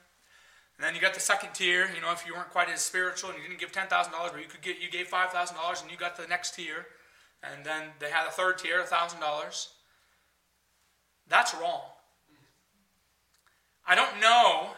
And 0.76 0.87
then 0.87 0.95
you 0.95 1.00
got 1.00 1.12
the 1.12 1.21
second 1.21 1.52
tier. 1.52 1.90
You 1.95 2.00
know, 2.00 2.11
if 2.12 2.26
you 2.26 2.33
weren't 2.33 2.50
quite 2.50 2.71
as 2.71 2.80
spiritual 2.80 3.30
and 3.30 3.38
you 3.38 3.47
didn't 3.47 3.61
give 3.61 3.71
ten 3.71 3.87
thousand 3.88 4.14
dollars, 4.14 4.30
but 4.33 4.40
you 4.40 4.49
could 4.49 4.62
get 4.62 4.80
you 4.80 4.90
gave 4.90 5.09
five 5.09 5.28
thousand 5.28 5.57
dollars, 5.57 5.83
and 5.83 5.90
you 5.90 5.99
got 5.99 6.16
the 6.16 6.26
next 6.26 6.54
tier. 6.54 6.87
And 7.42 7.66
then 7.66 7.88
they 7.99 8.09
had 8.09 8.26
a 8.26 8.30
third 8.30 8.57
tier, 8.57 8.83
thousand 8.85 9.21
dollars. 9.21 9.75
That's 11.28 11.54
wrong. 11.54 11.83
I 13.90 13.97
don't 13.97 14.20
know 14.20 14.68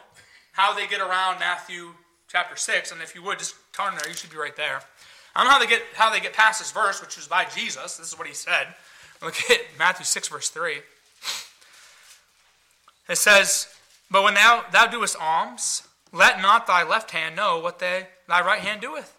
how 0.53 0.73
they 0.73 0.87
get 0.87 0.99
around 0.99 1.37
Matthew 1.39 1.89
chapter 2.27 2.55
six, 2.55 2.91
and 2.91 2.99
if 2.99 3.13
you 3.13 3.21
would 3.21 3.37
just 3.37 3.53
turn 3.71 3.93
there, 3.95 4.07
you 4.07 4.15
should 4.15 4.31
be 4.31 4.37
right 4.37 4.55
there. 4.55 4.81
I 5.35 5.39
don't 5.39 5.45
know 5.45 5.53
how 5.53 5.59
they 5.59 5.67
get 5.67 5.83
how 5.93 6.11
they 6.11 6.19
get 6.19 6.33
past 6.33 6.57
this 6.57 6.71
verse, 6.71 6.99
which 6.99 7.15
was 7.15 7.27
by 7.27 7.45
Jesus. 7.45 7.97
This 7.97 8.07
is 8.07 8.17
what 8.17 8.27
he 8.27 8.33
said. 8.33 8.73
Look 9.21 9.35
at 9.51 9.59
Matthew 9.77 10.03
six 10.03 10.29
verse 10.29 10.49
three. 10.49 10.77
It 13.07 13.19
says, 13.19 13.67
"But 14.09 14.23
when 14.23 14.33
thou 14.33 14.65
thou 14.71 14.87
doest 14.87 15.15
alms, 15.19 15.83
let 16.11 16.41
not 16.41 16.65
thy 16.65 16.81
left 16.81 17.11
hand 17.11 17.35
know 17.35 17.59
what 17.59 17.77
they, 17.77 18.07
thy 18.27 18.41
right 18.41 18.61
hand 18.61 18.81
doeth, 18.81 19.15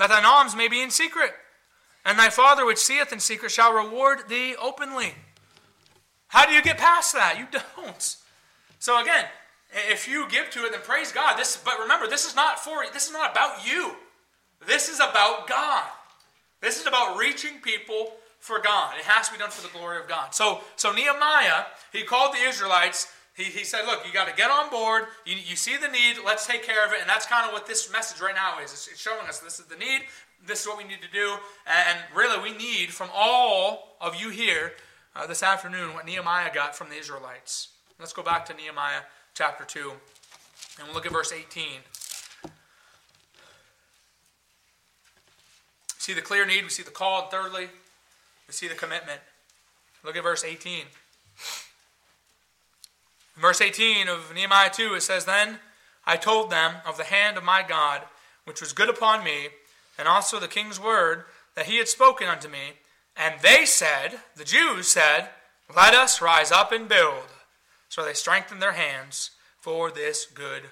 that 0.00 0.08
thine 0.08 0.24
alms 0.24 0.56
may 0.56 0.66
be 0.66 0.82
in 0.82 0.90
secret, 0.90 1.30
and 2.04 2.18
thy 2.18 2.28
Father 2.28 2.66
which 2.66 2.78
seeth 2.78 3.12
in 3.12 3.20
secret 3.20 3.52
shall 3.52 3.72
reward 3.72 4.28
thee 4.28 4.56
openly." 4.60 5.14
How 6.26 6.44
do 6.44 6.54
you 6.54 6.62
get 6.62 6.78
past 6.78 7.12
that? 7.12 7.38
You 7.38 7.46
don't. 7.76 8.16
So 8.82 9.00
again, 9.00 9.26
if 9.92 10.08
you 10.08 10.28
give 10.28 10.50
to 10.50 10.64
it, 10.64 10.72
then 10.72 10.80
praise 10.80 11.12
God. 11.12 11.38
This, 11.38 11.56
but 11.56 11.78
remember, 11.78 12.08
this 12.08 12.26
is 12.26 12.34
not 12.34 12.58
for 12.58 12.82
this 12.92 13.06
is 13.06 13.12
not 13.12 13.30
about 13.30 13.64
you. 13.64 13.92
This 14.66 14.88
is 14.88 14.96
about 14.96 15.46
God. 15.46 15.84
This 16.60 16.80
is 16.80 16.88
about 16.88 17.16
reaching 17.16 17.60
people 17.60 18.14
for 18.40 18.58
God. 18.58 18.96
It 18.98 19.04
has 19.04 19.28
to 19.28 19.34
be 19.34 19.38
done 19.38 19.50
for 19.50 19.62
the 19.62 19.72
glory 19.72 20.00
of 20.00 20.08
God. 20.08 20.34
So, 20.34 20.62
so 20.74 20.90
Nehemiah, 20.90 21.66
he 21.92 22.02
called 22.02 22.34
the 22.34 22.40
Israelites. 22.40 23.06
He, 23.36 23.44
he 23.44 23.62
said, 23.62 23.86
Look, 23.86 24.04
you 24.04 24.12
got 24.12 24.26
to 24.26 24.34
get 24.34 24.50
on 24.50 24.68
board. 24.68 25.04
You, 25.24 25.36
you 25.36 25.54
see 25.54 25.76
the 25.76 25.86
need. 25.86 26.16
Let's 26.26 26.44
take 26.44 26.64
care 26.64 26.84
of 26.84 26.92
it. 26.92 26.98
And 27.00 27.08
that's 27.08 27.24
kind 27.24 27.46
of 27.46 27.52
what 27.52 27.68
this 27.68 27.92
message 27.92 28.20
right 28.20 28.34
now 28.34 28.58
is. 28.64 28.72
It's, 28.72 28.88
it's 28.88 29.00
showing 29.00 29.28
us 29.28 29.38
this 29.38 29.60
is 29.60 29.66
the 29.66 29.76
need. 29.76 30.00
This 30.44 30.62
is 30.62 30.66
what 30.66 30.76
we 30.76 30.82
need 30.82 31.02
to 31.02 31.12
do. 31.12 31.36
And, 31.68 32.00
really, 32.16 32.42
we 32.42 32.58
need 32.58 32.88
from 32.88 33.10
all 33.14 33.96
of 34.00 34.16
you 34.16 34.30
here 34.30 34.72
uh, 35.14 35.28
this 35.28 35.44
afternoon 35.44 35.94
what 35.94 36.04
Nehemiah 36.04 36.52
got 36.52 36.74
from 36.74 36.88
the 36.88 36.96
Israelites. 36.96 37.71
Let's 38.02 38.12
go 38.12 38.24
back 38.24 38.44
to 38.46 38.54
Nehemiah 38.54 39.02
chapter 39.32 39.64
2, 39.64 39.92
and 40.78 40.88
we'll 40.88 40.94
look 40.96 41.06
at 41.06 41.12
verse 41.12 41.32
18. 41.32 41.64
see 45.98 46.12
the 46.12 46.20
clear 46.20 46.44
need, 46.44 46.64
we 46.64 46.68
see 46.68 46.82
the 46.82 46.90
call, 46.90 47.22
and 47.22 47.30
thirdly, 47.30 47.68
we 48.48 48.52
see 48.52 48.66
the 48.66 48.74
commitment. 48.74 49.20
Look 50.02 50.16
at 50.16 50.24
verse 50.24 50.42
18. 50.42 50.80
In 53.36 53.40
verse 53.40 53.60
18 53.60 54.08
of 54.08 54.34
Nehemiah 54.34 54.70
2, 54.70 54.94
it 54.94 55.02
says, 55.02 55.24
Then 55.24 55.60
I 56.04 56.16
told 56.16 56.50
them 56.50 56.78
of 56.84 56.96
the 56.96 57.04
hand 57.04 57.36
of 57.36 57.44
my 57.44 57.62
God, 57.62 58.02
which 58.46 58.60
was 58.60 58.72
good 58.72 58.90
upon 58.90 59.22
me, 59.22 59.50
and 59.96 60.08
also 60.08 60.40
the 60.40 60.48
king's 60.48 60.80
word 60.80 61.22
that 61.54 61.66
he 61.66 61.78
had 61.78 61.86
spoken 61.86 62.26
unto 62.26 62.48
me. 62.48 62.80
And 63.16 63.36
they 63.42 63.64
said, 63.64 64.18
the 64.34 64.42
Jews 64.42 64.88
said, 64.88 65.28
Let 65.72 65.94
us 65.94 66.20
rise 66.20 66.50
up 66.50 66.72
and 66.72 66.88
build. 66.88 67.26
So 67.92 68.02
they 68.02 68.14
strengthened 68.14 68.62
their 68.62 68.72
hands 68.72 69.32
for 69.60 69.90
this 69.90 70.24
good 70.24 70.62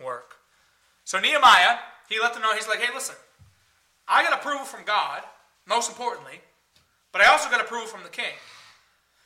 work. 0.00 0.36
So 1.02 1.18
Nehemiah, 1.18 1.78
he 2.08 2.20
let 2.20 2.34
them 2.34 2.42
know, 2.42 2.54
he's 2.54 2.68
like, 2.68 2.78
hey, 2.78 2.94
listen, 2.94 3.16
I 4.06 4.22
got 4.22 4.38
approval 4.38 4.64
from 4.64 4.84
God, 4.84 5.22
most 5.66 5.90
importantly, 5.90 6.40
but 7.10 7.20
I 7.20 7.32
also 7.32 7.50
got 7.50 7.60
approval 7.60 7.88
from 7.88 8.04
the 8.04 8.08
king. 8.08 8.30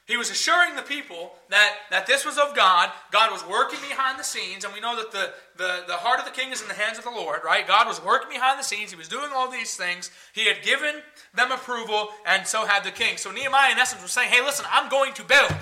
He 0.06 0.16
was 0.16 0.30
assuring 0.30 0.76
the 0.76 0.82
people 0.82 1.34
that, 1.50 1.74
that 1.90 2.06
this 2.06 2.24
was 2.24 2.38
of 2.38 2.56
God. 2.56 2.90
God 3.10 3.30
was 3.30 3.46
working 3.46 3.80
behind 3.86 4.18
the 4.18 4.24
scenes, 4.24 4.64
and 4.64 4.72
we 4.72 4.80
know 4.80 4.96
that 4.96 5.12
the, 5.12 5.34
the, 5.58 5.84
the 5.86 5.96
heart 5.96 6.20
of 6.20 6.24
the 6.24 6.30
king 6.30 6.52
is 6.52 6.62
in 6.62 6.68
the 6.68 6.74
hands 6.74 6.96
of 6.96 7.04
the 7.04 7.10
Lord, 7.10 7.40
right? 7.44 7.68
God 7.68 7.86
was 7.86 8.02
working 8.02 8.30
behind 8.30 8.58
the 8.58 8.64
scenes. 8.64 8.90
He 8.90 8.96
was 8.96 9.08
doing 9.08 9.28
all 9.34 9.50
these 9.50 9.76
things. 9.76 10.10
He 10.32 10.46
had 10.46 10.62
given 10.62 11.02
them 11.34 11.52
approval, 11.52 12.08
and 12.24 12.46
so 12.46 12.64
had 12.64 12.82
the 12.82 12.90
king. 12.90 13.18
So 13.18 13.30
Nehemiah, 13.30 13.72
in 13.72 13.78
essence, 13.78 14.00
was 14.00 14.10
saying, 14.10 14.30
hey, 14.30 14.42
listen, 14.42 14.64
I'm 14.72 14.88
going 14.88 15.12
to 15.12 15.22
build. 15.24 15.54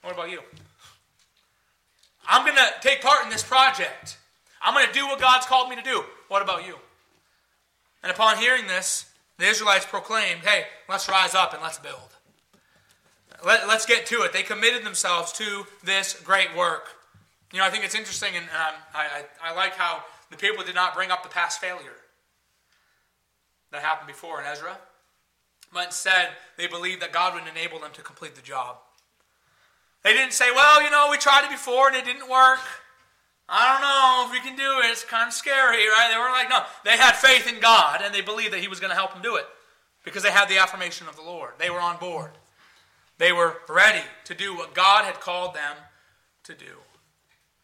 What 0.00 0.14
about 0.14 0.30
you? 0.30 0.40
I'm 2.30 2.46
going 2.46 2.56
to 2.56 2.72
take 2.80 3.02
part 3.02 3.24
in 3.24 3.30
this 3.30 3.42
project. 3.42 4.16
I'm 4.62 4.72
going 4.72 4.86
to 4.86 4.92
do 4.92 5.06
what 5.06 5.20
God's 5.20 5.46
called 5.46 5.68
me 5.68 5.74
to 5.74 5.82
do. 5.82 6.04
What 6.28 6.42
about 6.42 6.64
you? 6.64 6.76
And 8.04 8.12
upon 8.12 8.38
hearing 8.38 8.68
this, 8.68 9.06
the 9.38 9.46
Israelites 9.46 9.84
proclaimed, 9.84 10.42
hey, 10.44 10.64
let's 10.88 11.08
rise 11.08 11.34
up 11.34 11.52
and 11.52 11.62
let's 11.62 11.78
build. 11.78 11.96
Let, 13.44 13.62
us 13.64 13.84
get 13.84 14.06
to 14.06 14.22
it. 14.22 14.32
They 14.32 14.42
committed 14.42 14.84
themselves 14.84 15.32
to 15.32 15.66
this 15.82 16.14
great 16.24 16.54
work. 16.56 16.88
You 17.52 17.58
know, 17.58 17.64
I 17.64 17.70
think 17.70 17.84
it's 17.84 17.94
interesting, 17.96 18.36
and 18.36 18.44
um, 18.44 18.74
I, 18.94 19.24
I, 19.42 19.50
I 19.50 19.54
like 19.56 19.72
how 19.72 20.04
the 20.30 20.36
people 20.36 20.62
did 20.62 20.74
not 20.74 20.94
bring 20.94 21.10
up 21.10 21.22
the 21.22 21.28
past 21.28 21.60
failure 21.60 21.96
that 23.72 23.82
happened 23.82 24.06
before 24.06 24.40
in 24.40 24.46
Ezra, 24.46 24.76
but 25.72 25.86
instead 25.86 26.28
they 26.56 26.66
believed 26.68 27.02
that 27.02 27.12
God 27.12 27.34
would 27.34 27.42
enable 27.50 27.80
them 27.80 27.90
to 27.94 28.02
complete 28.02 28.36
the 28.36 28.42
job. 28.42 28.76
They 30.02 30.12
didn't 30.12 30.32
say, 30.32 30.50
well, 30.50 30.82
you 30.82 30.90
know, 30.90 31.08
we 31.10 31.18
tried 31.18 31.44
it 31.44 31.50
before 31.50 31.88
and 31.88 31.96
it 31.96 32.04
didn't 32.04 32.28
work. 32.28 32.60
I 33.48 33.72
don't 33.72 33.82
know 33.82 34.26
if 34.26 34.32
we 34.32 34.48
can 34.48 34.56
do 34.56 34.86
it. 34.86 34.90
It's 34.90 35.04
kind 35.04 35.26
of 35.26 35.34
scary, 35.34 35.88
right? 35.88 36.08
They 36.10 36.18
were 36.18 36.30
like, 36.30 36.48
no. 36.48 36.62
They 36.84 36.96
had 36.96 37.16
faith 37.16 37.52
in 37.52 37.60
God 37.60 38.00
and 38.02 38.14
they 38.14 38.20
believed 38.20 38.52
that 38.52 38.60
He 38.60 38.68
was 38.68 38.80
going 38.80 38.90
to 38.90 38.96
help 38.96 39.12
them 39.12 39.22
do 39.22 39.36
it 39.36 39.46
because 40.04 40.22
they 40.22 40.30
had 40.30 40.48
the 40.48 40.58
affirmation 40.58 41.08
of 41.08 41.16
the 41.16 41.22
Lord. 41.22 41.52
They 41.58 41.68
were 41.68 41.80
on 41.80 41.98
board. 41.98 42.30
They 43.18 43.32
were 43.32 43.58
ready 43.68 44.02
to 44.24 44.34
do 44.34 44.56
what 44.56 44.74
God 44.74 45.04
had 45.04 45.20
called 45.20 45.54
them 45.54 45.76
to 46.44 46.54
do. 46.54 46.78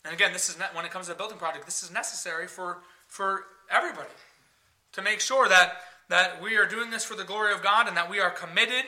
And 0.05 0.13
again, 0.13 0.33
this 0.33 0.49
is 0.49 0.57
when 0.75 0.85
it 0.85 0.91
comes 0.91 1.07
to 1.07 1.13
the 1.13 1.19
building 1.19 1.39
project, 1.39 1.65
this 1.65 1.83
is 1.83 1.91
necessary 1.91 2.47
for, 2.47 2.79
for 3.09 3.45
everybody 3.71 4.11
to 4.93 5.03
make 5.03 5.21
sure 5.21 5.49
that, 5.49 5.79
that 6.09 6.43
we 6.43 6.57
are 6.57 6.67
doing 6.67 6.91
this 6.91 7.05
for 7.05 7.15
the 7.15 7.25
glory 7.25 7.53
of 7.53 7.63
God 7.63 7.89
and 7.89 7.97
that 7.97 8.11
we 8.11 8.21
are 8.21 8.31
committed 8.31 8.85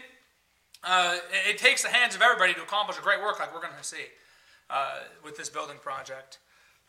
uh, 0.84 1.18
it 1.48 1.58
takes 1.58 1.82
the 1.82 1.88
hands 1.88 2.14
of 2.14 2.22
everybody 2.22 2.54
to 2.54 2.62
accomplish 2.62 2.98
a 2.98 3.02
great 3.02 3.20
work 3.20 3.38
like 3.38 3.52
we're 3.52 3.60
going 3.60 3.72
to 3.78 3.84
see 3.84 4.06
uh, 4.70 5.00
with 5.24 5.36
this 5.36 5.48
building 5.48 5.76
project. 5.82 6.38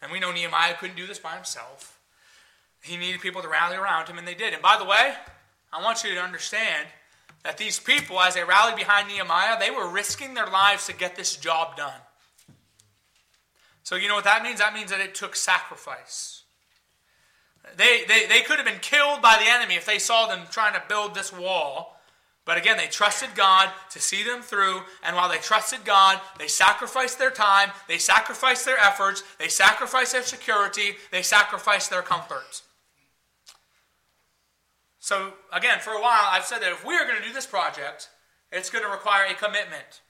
And 0.02 0.12
we 0.12 0.20
know 0.20 0.32
Nehemiah 0.32 0.76
couldn't 0.80 0.96
do 0.96 1.08
this 1.08 1.20
by 1.20 1.36
himself. 1.36 2.00
He 2.82 2.98
needed 2.98 3.22
people 3.22 3.42
to 3.42 3.50
rally 3.50 3.76
around 3.76 4.08
him, 4.08 4.18
and 4.18 4.28
they 4.28 4.36
did. 4.36 4.54
And 4.54 4.62
by 4.62 4.78
the 4.78 4.86
way, 4.86 5.14
I 5.74 5.84
want 5.84 6.04
you 6.04 6.14
to 6.14 6.22
understand 6.22 6.88
that 7.44 7.58
these 7.58 7.80
people, 7.80 8.20
as 8.20 8.36
they 8.36 8.44
rallied 8.44 8.76
behind 8.76 9.08
Nehemiah, 9.08 9.58
they 9.60 9.72
were 9.72 9.90
risking 9.90 10.34
their 10.34 10.48
lives 10.48 10.88
to 10.88 10.94
get 10.94 11.16
this 11.16 11.36
job 11.36 11.76
done. 11.76 12.02
So, 13.84 13.96
you 13.96 14.08
know 14.08 14.16
what 14.16 14.26
that 14.26 14.44
means? 14.44 14.60
That 14.60 14.74
means 14.74 14.92
that 14.92 15.00
it 15.00 15.16
took 15.16 15.36
sacrifice. 15.36 16.44
They, 17.76 18.04
they, 18.08 18.28
they 18.28 18.42
could 18.42 18.58
have 18.58 18.66
been 18.66 18.80
killed 18.82 19.22
by 19.22 19.38
the 19.38 19.50
enemy 19.50 19.76
if 19.76 19.86
they 19.86 20.00
saw 20.00 20.28
them 20.28 20.42
trying 20.52 20.74
to 20.74 20.84
build 20.88 21.16
this 21.16 21.34
wall 21.34 21.99
but 22.46 22.58
again, 22.58 22.78
they 22.78 22.88
trusted 22.88 23.30
God 23.36 23.70
to 23.92 24.00
see 24.00 24.24
them 24.24 24.42
through, 24.42 24.82
and 25.04 25.16
while 25.16 25.30
they 25.30 25.38
trusted 25.38 25.86
God, 25.86 26.20
they 26.40 26.48
sacrificed 26.48 27.20
their 27.20 27.32
time, 27.32 27.70
they 27.88 27.98
sacrificed 27.98 28.66
their 28.66 28.78
efforts, 28.80 29.24
they 29.38 29.48
sacrificed 29.48 30.14
their 30.14 30.24
security, 30.24 30.96
they 31.12 31.22
sacrificed 31.22 31.90
their 31.90 32.02
comfort. 32.02 32.64
So, 35.00 35.34
again, 35.54 35.80
for 35.80 35.92
a 35.92 36.02
while, 36.02 36.28
I've 36.32 36.46
said 36.46 36.60
that 36.62 36.72
if 36.72 36.86
we 36.86 36.96
are 36.96 37.06
going 37.06 37.20
to 37.22 37.28
do 37.28 37.34
this 37.34 37.46
project, 37.46 38.10
it's 38.52 38.70
going 38.70 38.84
to 38.84 38.90
require 38.90 39.26
a 39.26 39.34
commitment. 39.34 40.02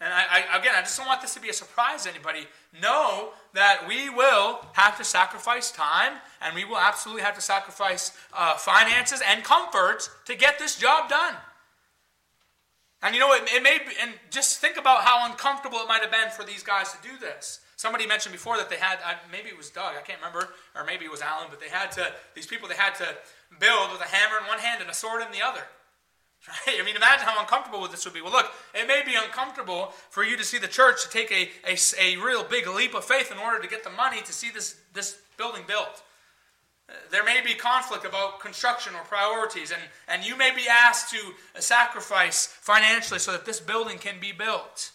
And 0.00 0.12
I, 0.12 0.24
I, 0.30 0.58
again, 0.58 0.74
I 0.76 0.82
just 0.82 0.98
don't 0.98 1.06
want 1.06 1.22
this 1.22 1.32
to 1.34 1.40
be 1.40 1.48
a 1.48 1.54
surprise 1.54 2.04
to 2.04 2.10
anybody. 2.10 2.46
Know 2.82 3.30
that 3.54 3.86
we 3.88 4.10
will 4.10 4.60
have 4.74 4.98
to 4.98 5.04
sacrifice 5.04 5.70
time 5.70 6.12
and 6.42 6.54
we 6.54 6.64
will 6.64 6.76
absolutely 6.76 7.22
have 7.22 7.34
to 7.34 7.40
sacrifice 7.40 8.12
uh, 8.34 8.56
finances 8.56 9.22
and 9.26 9.42
comforts 9.42 10.10
to 10.26 10.34
get 10.34 10.58
this 10.58 10.76
job 10.76 11.08
done. 11.08 11.34
And 13.02 13.14
you 13.14 13.20
know, 13.20 13.32
it, 13.32 13.42
it 13.54 13.62
may 13.62 13.78
be, 13.78 13.94
and 14.02 14.12
just 14.30 14.58
think 14.58 14.76
about 14.76 15.02
how 15.02 15.30
uncomfortable 15.30 15.78
it 15.78 15.88
might 15.88 16.02
have 16.02 16.10
been 16.10 16.30
for 16.30 16.44
these 16.44 16.62
guys 16.62 16.92
to 16.92 16.98
do 17.02 17.18
this. 17.18 17.60
Somebody 17.76 18.06
mentioned 18.06 18.32
before 18.32 18.56
that 18.56 18.68
they 18.68 18.76
had, 18.76 18.98
uh, 19.04 19.14
maybe 19.30 19.48
it 19.48 19.56
was 19.56 19.70
Doug, 19.70 19.94
I 19.96 20.02
can't 20.02 20.18
remember, 20.18 20.48
or 20.74 20.84
maybe 20.84 21.04
it 21.04 21.10
was 21.10 21.20
Alan, 21.20 21.48
but 21.50 21.60
they 21.60 21.68
had 21.68 21.92
to, 21.92 22.12
these 22.34 22.46
people, 22.46 22.68
they 22.68 22.74
had 22.74 22.94
to 22.96 23.06
build 23.60 23.92
with 23.92 24.00
a 24.00 24.04
hammer 24.04 24.38
in 24.40 24.46
one 24.48 24.58
hand 24.58 24.80
and 24.80 24.90
a 24.90 24.94
sword 24.94 25.22
in 25.22 25.30
the 25.30 25.44
other. 25.44 25.62
Right? 26.48 26.76
I 26.80 26.84
mean, 26.84 26.96
imagine 26.96 27.26
how 27.26 27.40
uncomfortable 27.40 27.86
this 27.88 28.04
would 28.04 28.14
be. 28.14 28.20
Well, 28.20 28.32
look, 28.32 28.50
it 28.74 28.86
may 28.86 29.02
be 29.04 29.14
uncomfortable 29.14 29.92
for 30.10 30.24
you 30.24 30.36
to 30.36 30.44
see 30.44 30.58
the 30.58 30.68
church 30.68 31.04
to 31.04 31.10
take 31.10 31.32
a, 31.32 31.50
a, 31.68 31.76
a 32.00 32.16
real 32.22 32.44
big 32.44 32.66
leap 32.66 32.94
of 32.94 33.04
faith 33.04 33.32
in 33.32 33.38
order 33.38 33.60
to 33.60 33.68
get 33.68 33.84
the 33.84 33.90
money 33.90 34.20
to 34.22 34.32
see 34.32 34.50
this, 34.50 34.76
this 34.92 35.18
building 35.36 35.62
built. 35.66 36.02
There 37.10 37.24
may 37.24 37.40
be 37.40 37.54
conflict 37.54 38.04
about 38.04 38.38
construction 38.38 38.94
or 38.94 39.02
priorities, 39.02 39.72
and, 39.72 39.80
and 40.06 40.24
you 40.24 40.36
may 40.36 40.54
be 40.54 40.62
asked 40.70 41.12
to 41.12 41.60
sacrifice 41.60 42.46
financially 42.46 43.18
so 43.18 43.32
that 43.32 43.44
this 43.44 43.58
building 43.58 43.98
can 43.98 44.20
be 44.20 44.30
built. 44.30 44.92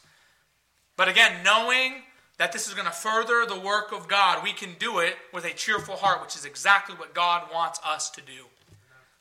But 0.95 1.10
again, 1.10 1.43
knowing 1.43 2.04
that 2.38 2.54
this 2.54 2.67
is 2.67 2.73
going 2.73 2.86
to 2.86 2.93
further 2.93 3.45
the 3.45 3.60
work 3.60 3.91
of 3.91 4.08
God, 4.08 4.41
we 4.41 4.54
can 4.54 4.75
do 4.80 4.99
it 4.99 5.15
with 5.34 5.43
a 5.45 5.54
cheerful 5.54 5.97
heart, 5.97 6.21
which 6.21 6.36
is 6.36 6.45
exactly 6.45 6.95
what 6.95 7.13
God 7.13 7.49
wants 7.54 7.80
us 7.86 8.10
to 8.12 8.21
do. 8.21 8.45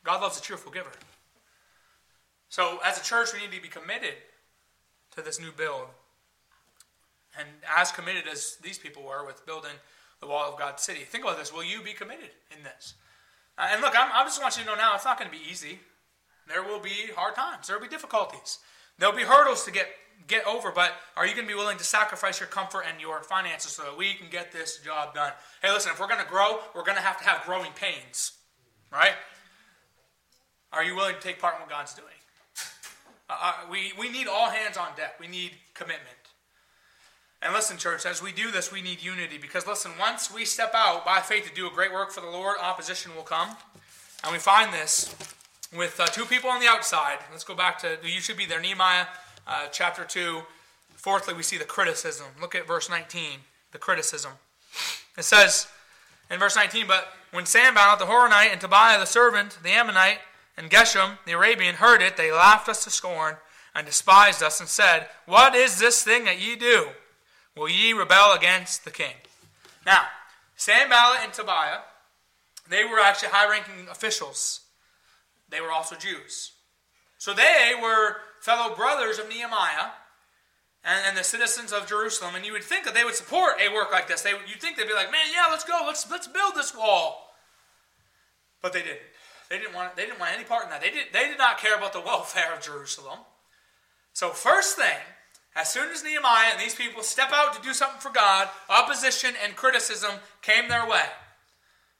God 0.04 0.22
loves 0.22 0.38
a 0.38 0.42
cheerful 0.42 0.70
giver. 0.70 0.92
So, 2.51 2.79
as 2.85 3.01
a 3.01 3.03
church, 3.03 3.33
we 3.33 3.41
need 3.41 3.55
to 3.55 3.63
be 3.63 3.69
committed 3.69 4.15
to 5.15 5.23
this 5.23 5.41
new 5.41 5.53
build. 5.53 5.87
And 7.39 7.49
as 7.77 7.93
committed 7.93 8.25
as 8.31 8.57
these 8.63 8.77
people 8.77 9.05
were 9.05 9.25
with 9.25 9.47
building 9.47 9.71
the 10.21 10.27
wall 10.27 10.53
of 10.53 10.59
God's 10.59 10.83
city. 10.83 11.01
Think 11.01 11.25
about 11.25 11.39
this. 11.39 11.53
Will 11.53 11.65
you 11.65 11.81
be 11.81 11.93
committed 11.93 12.31
in 12.57 12.63
this? 12.65 12.95
Uh, 13.57 13.69
and 13.73 13.81
look, 13.81 13.95
I'm, 13.97 14.11
I 14.13 14.25
just 14.25 14.43
want 14.43 14.57
you 14.57 14.65
to 14.65 14.69
know 14.69 14.75
now, 14.75 14.95
it's 14.95 15.05
not 15.05 15.19
going 15.19 15.31
to 15.31 15.37
be 15.37 15.43
easy. 15.51 15.79
There 16.49 16.63
will 16.63 16.81
be 16.81 17.11
hard 17.15 17.35
times. 17.37 17.69
There 17.69 17.77
will 17.77 17.85
be 17.85 17.89
difficulties. 17.89 18.59
There'll 18.99 19.17
be 19.17 19.23
hurdles 19.23 19.65
to 19.65 19.71
get 19.71 19.87
get 20.27 20.47
over, 20.47 20.71
but 20.71 20.93
are 21.17 21.27
you 21.27 21.35
going 21.35 21.47
to 21.47 21.53
be 21.53 21.59
willing 21.59 21.79
to 21.79 21.85
sacrifice 21.85 22.39
your 22.39 22.47
comfort 22.47 22.85
and 22.89 23.01
your 23.01 23.23
finances 23.23 23.73
so 23.73 23.83
that 23.85 23.97
we 23.97 24.13
can 24.15 24.29
get 24.31 24.53
this 24.53 24.79
job 24.79 25.15
done? 25.15 25.33
Hey, 25.63 25.73
listen, 25.73 25.93
if 25.93 25.99
we're 25.99 26.09
going 26.09 26.23
to 26.23 26.31
grow, 26.31 26.61
we're 26.75 26.85
going 26.85 26.97
to 26.97 27.03
have 27.03 27.19
to 27.19 27.25
have 27.25 27.45
growing 27.47 27.71
pains, 27.73 28.33
right? 28.93 29.15
Are 30.73 30.85
you 30.85 30.95
willing 30.95 31.15
to 31.15 31.21
take 31.21 31.41
part 31.41 31.55
in 31.55 31.63
what 31.63 31.71
God's 31.71 31.95
doing? 31.95 32.19
Uh, 33.31 33.53
we, 33.71 33.93
we 33.99 34.11
need 34.11 34.27
all 34.27 34.51
hands 34.51 34.77
on 34.77 34.88
deck. 34.97 35.21
We 35.21 35.29
need 35.29 35.53
commitment. 35.75 36.16
And 37.43 37.55
listen, 37.55 37.79
church, 37.79 38.05
as 38.05 38.23
we 38.23 38.33
do 38.33 38.51
this, 38.51 38.71
we 38.71 38.83
need 38.83 39.03
unity 39.03 39.38
because, 39.38 39.66
listen, 39.66 39.93
once 39.99 40.33
we 40.33 40.45
step 40.45 40.73
out 40.75 41.07
by 41.07 41.21
faith 41.21 41.49
to 41.49 41.55
do 41.55 41.66
a 41.66 41.71
great 41.71 41.93
work 41.93 42.11
for 42.11 42.21
the 42.21 42.27
Lord, 42.29 42.59
opposition 42.61 43.14
will 43.14 43.23
come. 43.23 43.57
And 44.23 44.33
we 44.33 44.38
find 44.38 44.75
this 44.75 45.14
with 45.75 45.99
uh, 45.99 46.07
two 46.07 46.27
people 46.27 46.51
on 46.51 46.61
the 46.61 46.66
outside. 46.66 47.19
Let's 47.31 47.45
go 47.45 47.55
back 47.55 47.79
to, 47.79 47.97
you 48.03 48.21
should 48.21 48.37
be 48.37 48.45
there, 48.45 48.61
Nehemiah 48.61 49.07
uh, 49.47 49.69
chapter 49.73 50.05
2. 50.05 50.43
Fourthly, 50.97 51.33
we 51.33 51.43
see 51.43 51.57
the 51.57 51.64
criticism. 51.64 52.27
Look 52.40 52.55
at 52.55 52.66
verse 52.66 52.90
19, 52.90 53.38
the 53.73 53.79
criticism. 53.79 54.33
It 55.16 55.25
says 55.25 55.66
in 56.31 56.38
verse 56.38 56.57
19, 56.57 56.87
But 56.87 57.09
when 57.33 57.47
Sanballat 57.47 57.99
the 57.99 58.05
Horonite 58.05 58.53
and 58.53 58.61
Tobiah 58.61 58.99
the 58.99 59.07
servant, 59.07 59.59
the 59.62 59.71
Ammonite, 59.71 60.19
and 60.61 60.70
Geshem 60.70 61.16
the 61.25 61.33
Arabian 61.33 61.77
heard 61.77 62.03
it, 62.03 62.18
they 62.18 62.31
laughed 62.31 62.68
us 62.68 62.85
to 62.85 62.90
scorn 62.90 63.37
and 63.75 63.87
despised 63.87 64.42
us 64.42 64.61
and 64.61 64.68
said, 64.68 65.07
What 65.25 65.55
is 65.55 65.81
this 65.81 66.03
thing 66.03 66.25
that 66.25 66.40
ye 66.40 66.55
do? 66.55 66.88
Will 67.57 67.70
ye 67.70 67.94
rebel 67.94 68.33
against 68.33 68.85
the 68.85 68.90
king? 68.90 69.14
Now, 69.87 70.03
Sanballat 70.57 71.20
and 71.25 71.33
Tobiah, 71.33 71.79
they 72.68 72.85
were 72.85 73.01
actually 73.01 73.31
high 73.31 73.51
ranking 73.51 73.88
officials. 73.90 74.61
They 75.49 75.62
were 75.62 75.73
also 75.73 75.96
Jews. 75.96 76.53
So 77.16 77.33
they 77.33 77.73
were 77.81 78.16
fellow 78.42 78.77
brothers 78.77 79.18
of 79.18 79.31
Nehemiah 79.31 79.92
and, 80.85 81.01
and, 81.09 81.16
the 81.16 81.25
citizens 81.25 81.73
of 81.73 81.87
Jerusalem, 81.87 82.35
and 82.35 82.44
you 82.44 82.53
would 82.53 82.64
think 82.64 82.85
that 82.85 82.94
they 82.94 83.05
would 83.05 83.14
support 83.14 83.55
a 83.61 83.73
work 83.73 83.92
like 83.92 84.09
this. 84.09 84.23
They, 84.23 84.31
you'd 84.31 84.61
think 84.61 84.77
they'd 84.77 84.87
be 84.87 84.94
like, 84.94 85.11
man, 85.11 85.27
yeah, 85.35 85.51
let's 85.51 85.64
go, 85.64 85.83
let's, 85.87 86.11
let's 86.11 86.27
build 86.27 86.55
this 86.55 86.75
wall. 86.75 87.35
But 88.62 88.73
they 88.73 88.81
didn't. 88.81 89.01
They 89.51 89.59
didn't 89.59 89.75
want, 89.75 89.97
they 89.97 90.07
didn't 90.07 90.21
want 90.21 90.33
any 90.33 90.45
part 90.45 90.65
in 90.65 90.71
that. 90.71 90.81
They 90.81 90.91
did, 90.91 91.07
they 91.13 91.27
did 91.29 91.37
not 91.37 91.59
care 91.59 91.77
about 91.77 91.93
the 91.93 92.01
welfare 92.01 92.55
of 92.55 92.63
Jerusalem. 92.63 93.19
So, 94.13 94.31
first 94.31 94.77
thing, 94.77 94.99
as 95.57 95.71
soon 95.71 95.91
as 95.91 96.05
Nehemiah 96.05 96.53
and 96.53 96.61
these 96.61 96.75
people 96.75 97.03
step 97.03 97.31
out 97.33 97.53
to 97.55 97.63
do 97.63 97.75
something 97.75 98.01
for 98.01 98.13
God, 98.13 98.49
opposition 98.69 99.35
and 99.45 99.57
criticism 99.57 100.13
came 100.41 100.69
their 100.69 100.89
way. 100.89 101.03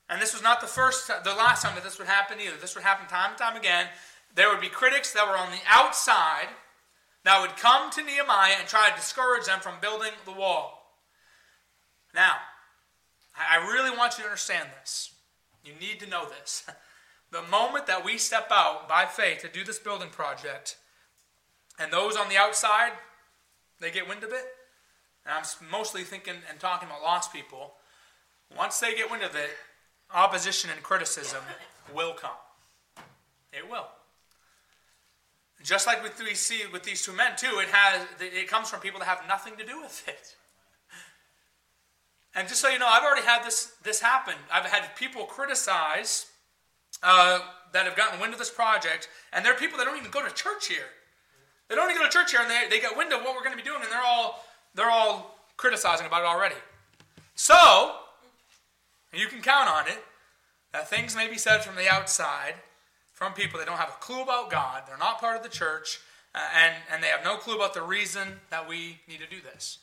And 0.09 0.23
this 0.23 0.33
was 0.33 0.43
not 0.43 0.61
the 0.61 0.69
first, 0.69 1.09
the 1.09 1.35
last 1.35 1.63
time 1.63 1.75
that 1.75 1.83
this 1.83 1.99
would 1.99 2.07
happen 2.07 2.39
either. 2.41 2.57
This 2.61 2.77
would 2.77 2.85
happen 2.85 3.09
time 3.09 3.31
and 3.31 3.39
time 3.39 3.57
again. 3.57 3.87
There 4.35 4.49
would 4.49 4.61
be 4.61 4.69
critics 4.69 5.13
that 5.13 5.27
were 5.27 5.37
on 5.37 5.51
the 5.51 5.59
outside 5.69 6.49
that 7.25 7.41
would 7.41 7.57
come 7.57 7.91
to 7.91 8.03
Nehemiah 8.03 8.55
and 8.59 8.69
try 8.69 8.89
to 8.89 8.97
discourage 8.97 9.47
them 9.47 9.61
from 9.61 9.75
building 9.81 10.13
the 10.25 10.33
wall. 10.33 10.97
Now, 12.15 12.37
I 13.37 13.57
really 13.57 13.97
want 13.97 14.19
you 14.19 14.25
to 14.25 14.31
understand 14.31 14.69
this. 14.81 15.13
You 15.65 15.73
need 15.81 16.01
to 16.01 16.09
know 16.09 16.29
this. 16.29 16.65
The 17.31 17.43
moment 17.43 17.87
that 17.87 18.05
we 18.05 18.19
step 18.19 18.49
out 18.51 18.88
by 18.88 19.07
faith 19.07 19.43
to 19.43 19.49
do 19.49 19.64
this 19.64 19.79
building 19.79 20.11
project, 20.11 20.77
and 21.79 21.93
those 21.93 22.16
on 22.16 22.29
the 22.29 22.37
outside, 22.37 22.93
they 23.79 23.90
get 23.90 24.09
wind 24.09 24.25
of 24.25 24.31
it, 24.31 24.45
and 25.25 25.35
I'm 25.35 25.71
mostly 25.71 26.03
thinking 26.03 26.35
and 26.49 26.59
talking 26.59 26.88
about 26.88 27.03
lost 27.03 27.33
people, 27.33 27.75
once 28.57 28.81
they 28.81 28.95
get 28.95 29.11
wind 29.11 29.23
of 29.23 29.37
it, 29.37 29.51
opposition 30.12 30.71
and 30.71 30.83
criticism 30.83 31.40
will 31.95 32.14
come. 32.14 32.31
It 33.53 33.69
will. 33.71 33.87
Just 35.62 35.87
like 35.87 36.03
with 36.03 36.19
we 36.21 36.35
see 36.35 36.62
with 36.73 36.85
these 36.85 37.05
two 37.05 37.12
men 37.12 37.33
too, 37.37 37.59
it 37.61 37.69
has 37.69 38.07
it 38.21 38.49
comes 38.49 38.71
from 38.71 38.81
people 38.81 38.99
that 39.01 39.07
have 39.07 39.23
nothing 39.29 39.57
to 39.57 39.64
do 39.64 39.81
with 39.81 40.03
it. 40.09 40.37
And 42.35 42.49
just 42.49 42.61
so 42.61 42.69
you 42.69 42.79
know, 42.79 42.87
I've 42.88 43.03
already 43.03 43.27
had 43.27 43.45
this 43.45 43.73
this 43.83 44.01
happen. 44.01 44.35
I've 44.53 44.64
had 44.64 44.97
people 44.97 45.25
criticize 45.25 46.30
uh, 47.03 47.40
that 47.72 47.87
have 47.87 47.96
gotten 47.96 48.20
wind 48.20 48.33
of 48.33 48.38
this 48.38 48.50
project, 48.50 49.09
and 49.33 49.44
there 49.44 49.53
are 49.53 49.59
people 49.59 49.79
that 49.79 49.85
don't 49.85 49.96
even 49.96 50.11
go 50.11 50.26
to 50.26 50.35
church 50.35 50.66
here. 50.66 50.90
They 51.68 51.76
don't 51.76 51.88
even 51.90 52.03
go 52.03 52.09
to 52.09 52.12
church 52.12 52.33
here, 52.33 52.40
and 52.40 52.50
they, 52.50 52.68
they 52.68 52.81
get 52.81 52.96
wind 52.96 53.12
of 53.12 53.22
what 53.22 53.35
we're 53.35 53.44
going 53.44 53.57
to 53.57 53.62
be 53.62 53.68
doing, 53.68 53.83
and 53.83 53.90
they're 53.90 54.05
all 54.05 54.44
they're 54.74 54.90
all 54.90 55.38
criticizing 55.57 56.07
about 56.07 56.22
it 56.22 56.26
already. 56.26 56.57
So 57.35 57.94
you 59.12 59.26
can 59.26 59.40
count 59.40 59.68
on 59.68 59.87
it 59.87 60.03
that 60.72 60.88
things 60.88 61.16
may 61.16 61.29
be 61.29 61.38
said 61.38 61.62
from 61.64 61.76
the 61.76 61.88
outside 61.88 62.55
from 63.12 63.35
people 63.35 63.59
that 63.59 63.66
don't 63.66 63.76
have 63.76 63.90
a 63.90 64.00
clue 64.00 64.22
about 64.22 64.50
God, 64.50 64.85
they're 64.87 64.96
not 64.96 65.20
part 65.20 65.37
of 65.37 65.42
the 65.42 65.48
church, 65.50 66.00
uh, 66.35 66.38
and, 66.57 66.74
and 66.90 67.03
they 67.03 67.09
have 67.09 67.22
no 67.22 67.37
clue 67.37 67.55
about 67.55 67.74
the 67.74 67.83
reason 67.83 68.40
that 68.48 68.66
we 68.66 69.00
need 69.07 69.18
to 69.18 69.26
do 69.26 69.42
this. 69.42 69.79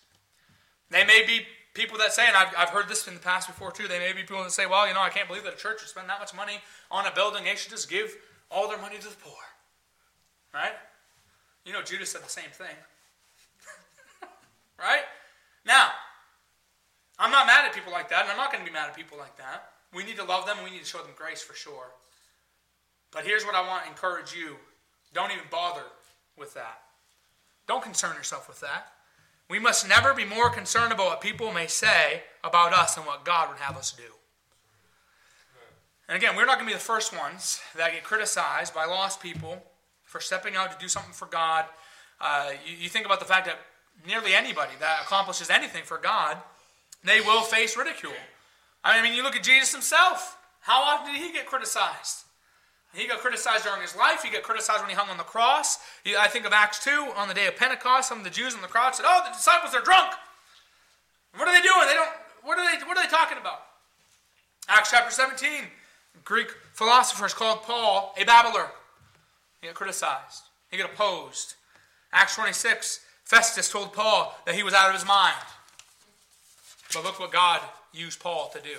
They 0.90 1.06
may 1.06 1.24
be 1.26 1.46
people 1.78 1.98
that 2.00 2.12
say, 2.12 2.26
and 2.28 2.36
I've, 2.36 2.54
I've 2.58 2.70
heard 2.70 2.90
this 2.90 3.08
in 3.08 3.14
the 3.14 3.20
past 3.20 3.48
before 3.48 3.72
too, 3.72 3.88
they 3.88 4.00
may 4.00 4.12
be 4.12 4.22
people 4.22 4.44
that 4.44 4.52
say, 4.52 4.66
well, 4.66 4.88
you 4.88 4.94
know, 4.94 5.02
I 5.02 5.10
can't 5.10 5.28
believe 5.28 5.44
that 5.44 5.54
a 5.54 5.58
church 5.58 5.80
would 5.82 5.88
spend 5.90 6.10
that 6.10 6.20
much 6.20 6.34
money 6.34 6.60
on 6.90 7.06
a 7.06 7.12
building. 7.14 7.44
They 7.46 7.56
should 7.56 7.72
just 7.72 7.90
give 7.90 8.16
all 8.50 8.68
their 8.68 8.80
money 8.80 8.98
to 8.98 9.08
the 9.08 9.16
poor. 9.16 9.38
Right? 10.54 10.74
You 11.66 11.74
know, 11.74 11.82
Judas 11.84 12.12
said 12.12 12.24
the 12.24 12.30
same 12.30 12.50
thing. 12.52 12.76
right? 14.80 15.06
Now, 15.66 15.90
I'm 17.20 17.32
not 17.32 17.46
mad 17.46 17.66
at 17.66 17.74
people 17.74 17.92
like 17.92 18.10
that, 18.10 18.24
and 18.24 18.32
I'm 18.32 18.38
not 18.38 18.52
going 18.52 18.64
to 18.64 18.70
be 18.70 18.74
mad 18.74 18.90
at 18.90 18.96
people 18.96 19.18
like 19.18 19.38
that. 19.38 19.70
We 19.94 20.04
need 20.04 20.18
to 20.18 20.24
love 20.24 20.46
them, 20.46 20.58
and 20.58 20.66
we 20.66 20.72
need 20.72 20.80
to 20.80 20.86
show 20.86 21.00
them 21.00 21.12
grace 21.16 21.42
for 21.42 21.54
sure. 21.54 21.94
But 23.12 23.26
here's 23.26 23.46
what 23.46 23.56
I 23.56 23.68
want 23.68 23.84
to 23.84 23.90
encourage 23.90 24.34
you 24.34 24.56
don't 25.14 25.32
even 25.32 25.46
bother 25.52 25.84
with 26.38 26.54
that. 26.56 26.82
Don't 27.68 27.84
concern 27.84 28.16
yourself 28.16 28.48
with 28.48 28.60
that. 28.62 28.94
We 29.50 29.60
must 29.60 29.88
never 29.88 30.14
be 30.14 30.26
more 30.26 30.50
concerned 30.50 30.92
about 30.92 31.08
what 31.08 31.22
people 31.22 31.54
may 31.54 31.68
say 31.68 32.24
about 32.44 32.74
us 32.74 32.96
than 32.96 33.06
what 33.06 33.24
God 33.24 33.50
would 33.50 33.60
have 33.60 33.78
us 33.78 33.92
do. 33.92 34.04
And 36.10 36.18
again, 36.18 36.36
we're 36.36 36.46
not 36.46 36.58
going 36.58 36.68
to 36.68 36.74
be 36.74 36.78
the 36.78 36.80
first 36.84 37.16
ones 37.16 37.60
that 37.76 37.92
get 37.92 38.04
criticized 38.04 38.74
by 38.74 38.86
lost 38.86 39.22
people 39.22 39.62
for 40.04 40.22
stepping 40.22 40.56
out 40.56 40.72
to 40.72 40.78
do 40.80 40.88
something 40.88 41.14
for 41.14 41.26
God. 41.26 41.66
Uh, 42.20 42.52
you, 42.66 42.76
you 42.78 42.90
think 42.90 43.06
about 43.06 43.20
the 43.20 43.26
fact 43.26 43.46
that 43.46 43.58
nearly 44.06 44.34
anybody 44.34 44.72
that 44.80 45.02
accomplishes 45.04 45.50
anything 45.50 45.84
for 45.84 45.98
God, 45.98 46.38
they 47.04 47.20
will 47.22 47.42
face 47.42 47.76
ridicule. 47.76 48.14
I 48.84 49.02
mean, 49.02 49.14
you 49.14 49.24
look 49.24 49.36
at 49.36 49.44
Jesus 49.44 49.74
himself. 49.74 50.38
How 50.62 50.82
often 50.82 51.14
did 51.14 51.22
he 51.22 51.32
get 51.32 51.46
criticized? 51.46 52.24
He 52.98 53.08
got 53.08 53.20
criticized 53.20 53.64
during 53.64 53.82
his 53.82 53.96
life. 53.96 54.24
He 54.24 54.32
got 54.32 54.42
criticized 54.42 54.82
when 54.82 54.90
he 54.90 54.96
hung 54.96 55.10
on 55.10 55.18
the 55.18 55.24
cross. 55.24 55.78
I 56.18 56.28
think 56.28 56.48
of 56.48 56.52
Acts 56.52 56.84
2 56.84 57.14
on 57.16 57.28
the 57.28 57.34
day 57.36 57.46
of 57.46 57.56
Pentecost. 57.56 58.10
Some 58.10 58.18
of 58.18 58.24
the 58.24 58.32
Jews 58.32 58.56
on 58.56 58.62
the 58.64 58.68
crowd 58.68 58.96
said, 58.96 59.06
Oh, 59.08 59.22
the 59.24 59.38
disciples 59.38 59.76
are 59.76 59.84
drunk. 59.84 60.14
What 61.36 61.48
are 61.48 61.54
they 61.54 61.62
doing? 61.62 61.88
They 61.88 61.94
don't, 61.94 62.10
what, 62.42 62.58
are 62.58 62.66
they, 62.66 62.84
what 62.86 62.98
are 62.98 63.04
they 63.04 63.10
talking 63.10 63.38
about? 63.38 63.62
Acts 64.68 64.90
chapter 64.90 65.12
17. 65.12 65.66
Greek 66.26 66.50
philosophers 66.74 67.36
called 67.36 67.62
Paul 67.62 68.16
a 68.18 68.26
babbler. 68.26 68.72
He 69.62 69.68
got 69.68 69.76
criticized, 69.76 70.44
he 70.72 70.78
got 70.78 70.92
opposed. 70.92 71.54
Acts 72.12 72.36
26. 72.36 73.02
Festus 73.26 73.70
told 73.70 73.94
Paul 73.94 74.36
that 74.46 74.56
he 74.56 74.64
was 74.64 74.74
out 74.74 74.88
of 74.88 74.96
his 74.96 75.06
mind. 75.06 75.36
But 76.94 77.04
look 77.04 77.20
what 77.20 77.32
God 77.32 77.60
used 77.94 78.22
Paul 78.22 78.50
to 78.54 78.62
do. 78.62 78.78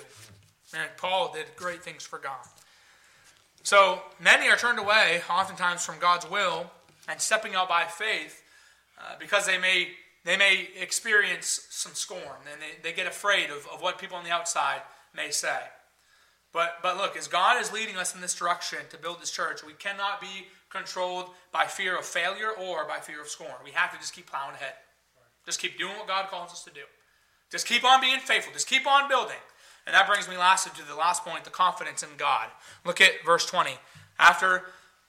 And 0.73 0.89
Paul 0.97 1.31
did 1.33 1.45
great 1.55 1.83
things 1.83 2.03
for 2.03 2.17
God. 2.17 2.45
So 3.69 4.01
many 4.19 4.49
are 4.49 4.57
turned 4.57 4.79
away, 4.79 5.21
oftentimes 5.29 5.85
from 5.85 5.99
God's 5.99 6.27
will, 6.27 6.71
and 7.07 7.21
stepping 7.21 7.53
out 7.53 7.69
by 7.69 7.83
faith 7.83 8.41
uh, 8.99 9.13
because 9.19 9.45
they 9.45 9.59
may 9.59 9.89
they 10.25 10.37
may 10.37 10.69
experience 10.75 11.67
some 11.69 11.93
scorn 11.93 12.41
and 12.51 12.59
they, 12.59 12.81
they 12.81 12.95
get 12.95 13.05
afraid 13.05 13.51
of, 13.51 13.67
of 13.71 13.83
what 13.83 13.99
people 13.99 14.17
on 14.17 14.23
the 14.23 14.31
outside 14.31 14.81
may 15.15 15.29
say. 15.29 15.59
But 16.51 16.79
but 16.81 16.97
look, 16.97 17.15
as 17.15 17.27
God 17.27 17.61
is 17.61 17.71
leading 17.71 17.95
us 17.95 18.15
in 18.15 18.21
this 18.21 18.33
direction 18.33 18.79
to 18.89 18.97
build 18.97 19.21
this 19.21 19.29
church, 19.29 19.63
we 19.63 19.73
cannot 19.73 20.19
be 20.19 20.47
controlled 20.71 21.29
by 21.51 21.65
fear 21.65 21.95
of 21.95 22.05
failure 22.05 22.49
or 22.49 22.87
by 22.87 22.97
fear 22.97 23.21
of 23.21 23.27
scorn. 23.27 23.53
We 23.63 23.69
have 23.73 23.91
to 23.91 23.99
just 23.99 24.15
keep 24.15 24.31
plowing 24.31 24.55
ahead. 24.55 24.73
Just 25.45 25.61
keep 25.61 25.77
doing 25.77 25.95
what 25.95 26.07
God 26.07 26.25
calls 26.29 26.51
us 26.51 26.63
to 26.63 26.71
do. 26.71 26.85
Just 27.51 27.67
keep 27.67 27.85
on 27.85 28.01
being 28.01 28.19
faithful. 28.19 28.51
Just 28.51 28.67
keep 28.67 28.87
on 28.87 29.07
building. 29.07 29.37
And 29.89 29.95
that 29.95 30.05
brings 30.05 30.29
me 30.29 30.37
lastly 30.37 30.71
to 30.75 30.87
the 30.87 30.93
last 30.93 31.25
point 31.25 31.43
the 31.43 31.49
confidence 31.49 32.03
in 32.03 32.09
God. 32.15 32.45
Look 32.85 33.01
at 33.01 33.25
verse 33.25 33.43
20. 33.47 33.71
After 34.19 34.65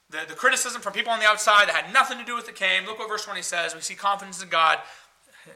the, 0.08 0.20
the 0.26 0.32
criticism 0.32 0.80
from 0.80 0.94
people 0.94 1.12
on 1.12 1.20
the 1.20 1.26
outside 1.26 1.68
that 1.68 1.76
had 1.76 1.92
nothing 1.92 2.16
to 2.16 2.24
do 2.24 2.34
with 2.34 2.48
it 2.48 2.54
came, 2.54 2.86
look 2.86 2.98
what 2.98 3.06
verse 3.06 3.26
20 3.26 3.42
says. 3.42 3.74
We 3.74 3.82
see 3.82 3.94
confidence 3.94 4.42
in 4.42 4.48
God. 4.48 4.78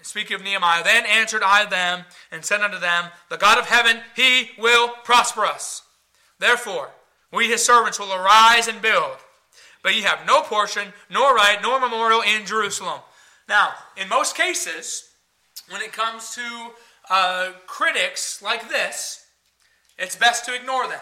Speaking 0.02 0.34
of 0.34 0.44
Nehemiah, 0.44 0.84
then 0.84 1.06
answered 1.06 1.40
I 1.42 1.64
them 1.64 2.04
and 2.30 2.44
said 2.44 2.60
unto 2.60 2.78
them, 2.78 3.04
The 3.30 3.38
God 3.38 3.56
of 3.58 3.64
heaven, 3.64 4.02
he 4.14 4.50
will 4.58 4.90
prosper 5.04 5.46
us. 5.46 5.84
Therefore, 6.38 6.90
we 7.32 7.48
his 7.48 7.64
servants 7.64 7.98
will 7.98 8.12
arise 8.12 8.68
and 8.68 8.82
build. 8.82 9.16
But 9.82 9.94
ye 9.94 10.02
have 10.02 10.26
no 10.26 10.42
portion, 10.42 10.92
nor 11.08 11.34
right, 11.34 11.62
nor 11.62 11.80
memorial 11.80 12.20
in 12.20 12.44
Jerusalem. 12.44 13.00
Now, 13.48 13.70
in 13.96 14.06
most 14.10 14.36
cases, 14.36 15.08
when 15.70 15.80
it 15.80 15.94
comes 15.94 16.34
to 16.34 16.42
uh, 17.10 17.52
critics 17.66 18.40
like 18.42 18.68
this, 18.68 19.26
it's 19.98 20.16
best 20.16 20.44
to 20.46 20.54
ignore 20.54 20.86
them. 20.88 21.00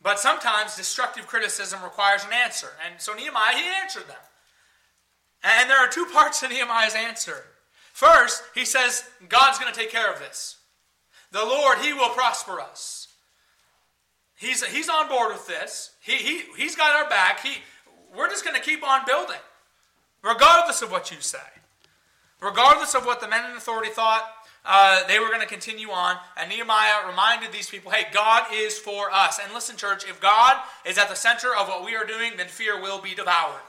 But 0.00 0.20
sometimes 0.20 0.76
destructive 0.76 1.26
criticism 1.26 1.82
requires 1.82 2.24
an 2.24 2.32
answer. 2.32 2.68
And 2.86 3.00
so 3.00 3.14
Nehemiah, 3.14 3.56
he 3.56 3.64
answered 3.82 4.08
them. 4.08 4.16
And 5.42 5.68
there 5.68 5.78
are 5.78 5.88
two 5.88 6.06
parts 6.06 6.40
to 6.40 6.48
Nehemiah's 6.48 6.94
answer. 6.94 7.44
First, 7.92 8.42
he 8.54 8.64
says, 8.64 9.04
God's 9.28 9.58
going 9.58 9.72
to 9.72 9.78
take 9.78 9.90
care 9.90 10.12
of 10.12 10.20
this. 10.20 10.56
The 11.32 11.44
Lord, 11.44 11.78
he 11.78 11.92
will 11.92 12.10
prosper 12.10 12.60
us. 12.60 13.08
He's, 14.36 14.64
he's 14.64 14.88
on 14.88 15.08
board 15.08 15.32
with 15.32 15.46
this. 15.48 15.90
He, 16.00 16.16
he, 16.16 16.42
he's 16.56 16.76
got 16.76 16.94
our 16.94 17.08
back. 17.08 17.40
He, 17.40 17.56
we're 18.16 18.28
just 18.28 18.44
going 18.44 18.56
to 18.56 18.62
keep 18.62 18.88
on 18.88 19.04
building, 19.04 19.40
regardless 20.22 20.80
of 20.80 20.92
what 20.92 21.10
you 21.10 21.20
say. 21.20 21.38
Regardless 22.40 22.94
of 22.94 23.04
what 23.04 23.20
the 23.20 23.28
men 23.28 23.50
in 23.50 23.56
authority 23.56 23.90
thought, 23.90 24.24
uh, 24.64 25.06
they 25.06 25.18
were 25.18 25.28
going 25.28 25.40
to 25.40 25.46
continue 25.46 25.90
on. 25.90 26.16
And 26.36 26.50
Nehemiah 26.50 27.08
reminded 27.08 27.52
these 27.52 27.70
people 27.70 27.90
hey, 27.90 28.06
God 28.12 28.44
is 28.52 28.78
for 28.78 29.10
us. 29.10 29.40
And 29.42 29.52
listen, 29.52 29.76
church, 29.76 30.04
if 30.08 30.20
God 30.20 30.56
is 30.84 30.98
at 30.98 31.08
the 31.08 31.14
center 31.14 31.48
of 31.56 31.68
what 31.68 31.84
we 31.84 31.96
are 31.96 32.04
doing, 32.04 32.32
then 32.36 32.48
fear 32.48 32.80
will 32.80 33.00
be 33.00 33.14
devoured. 33.14 33.62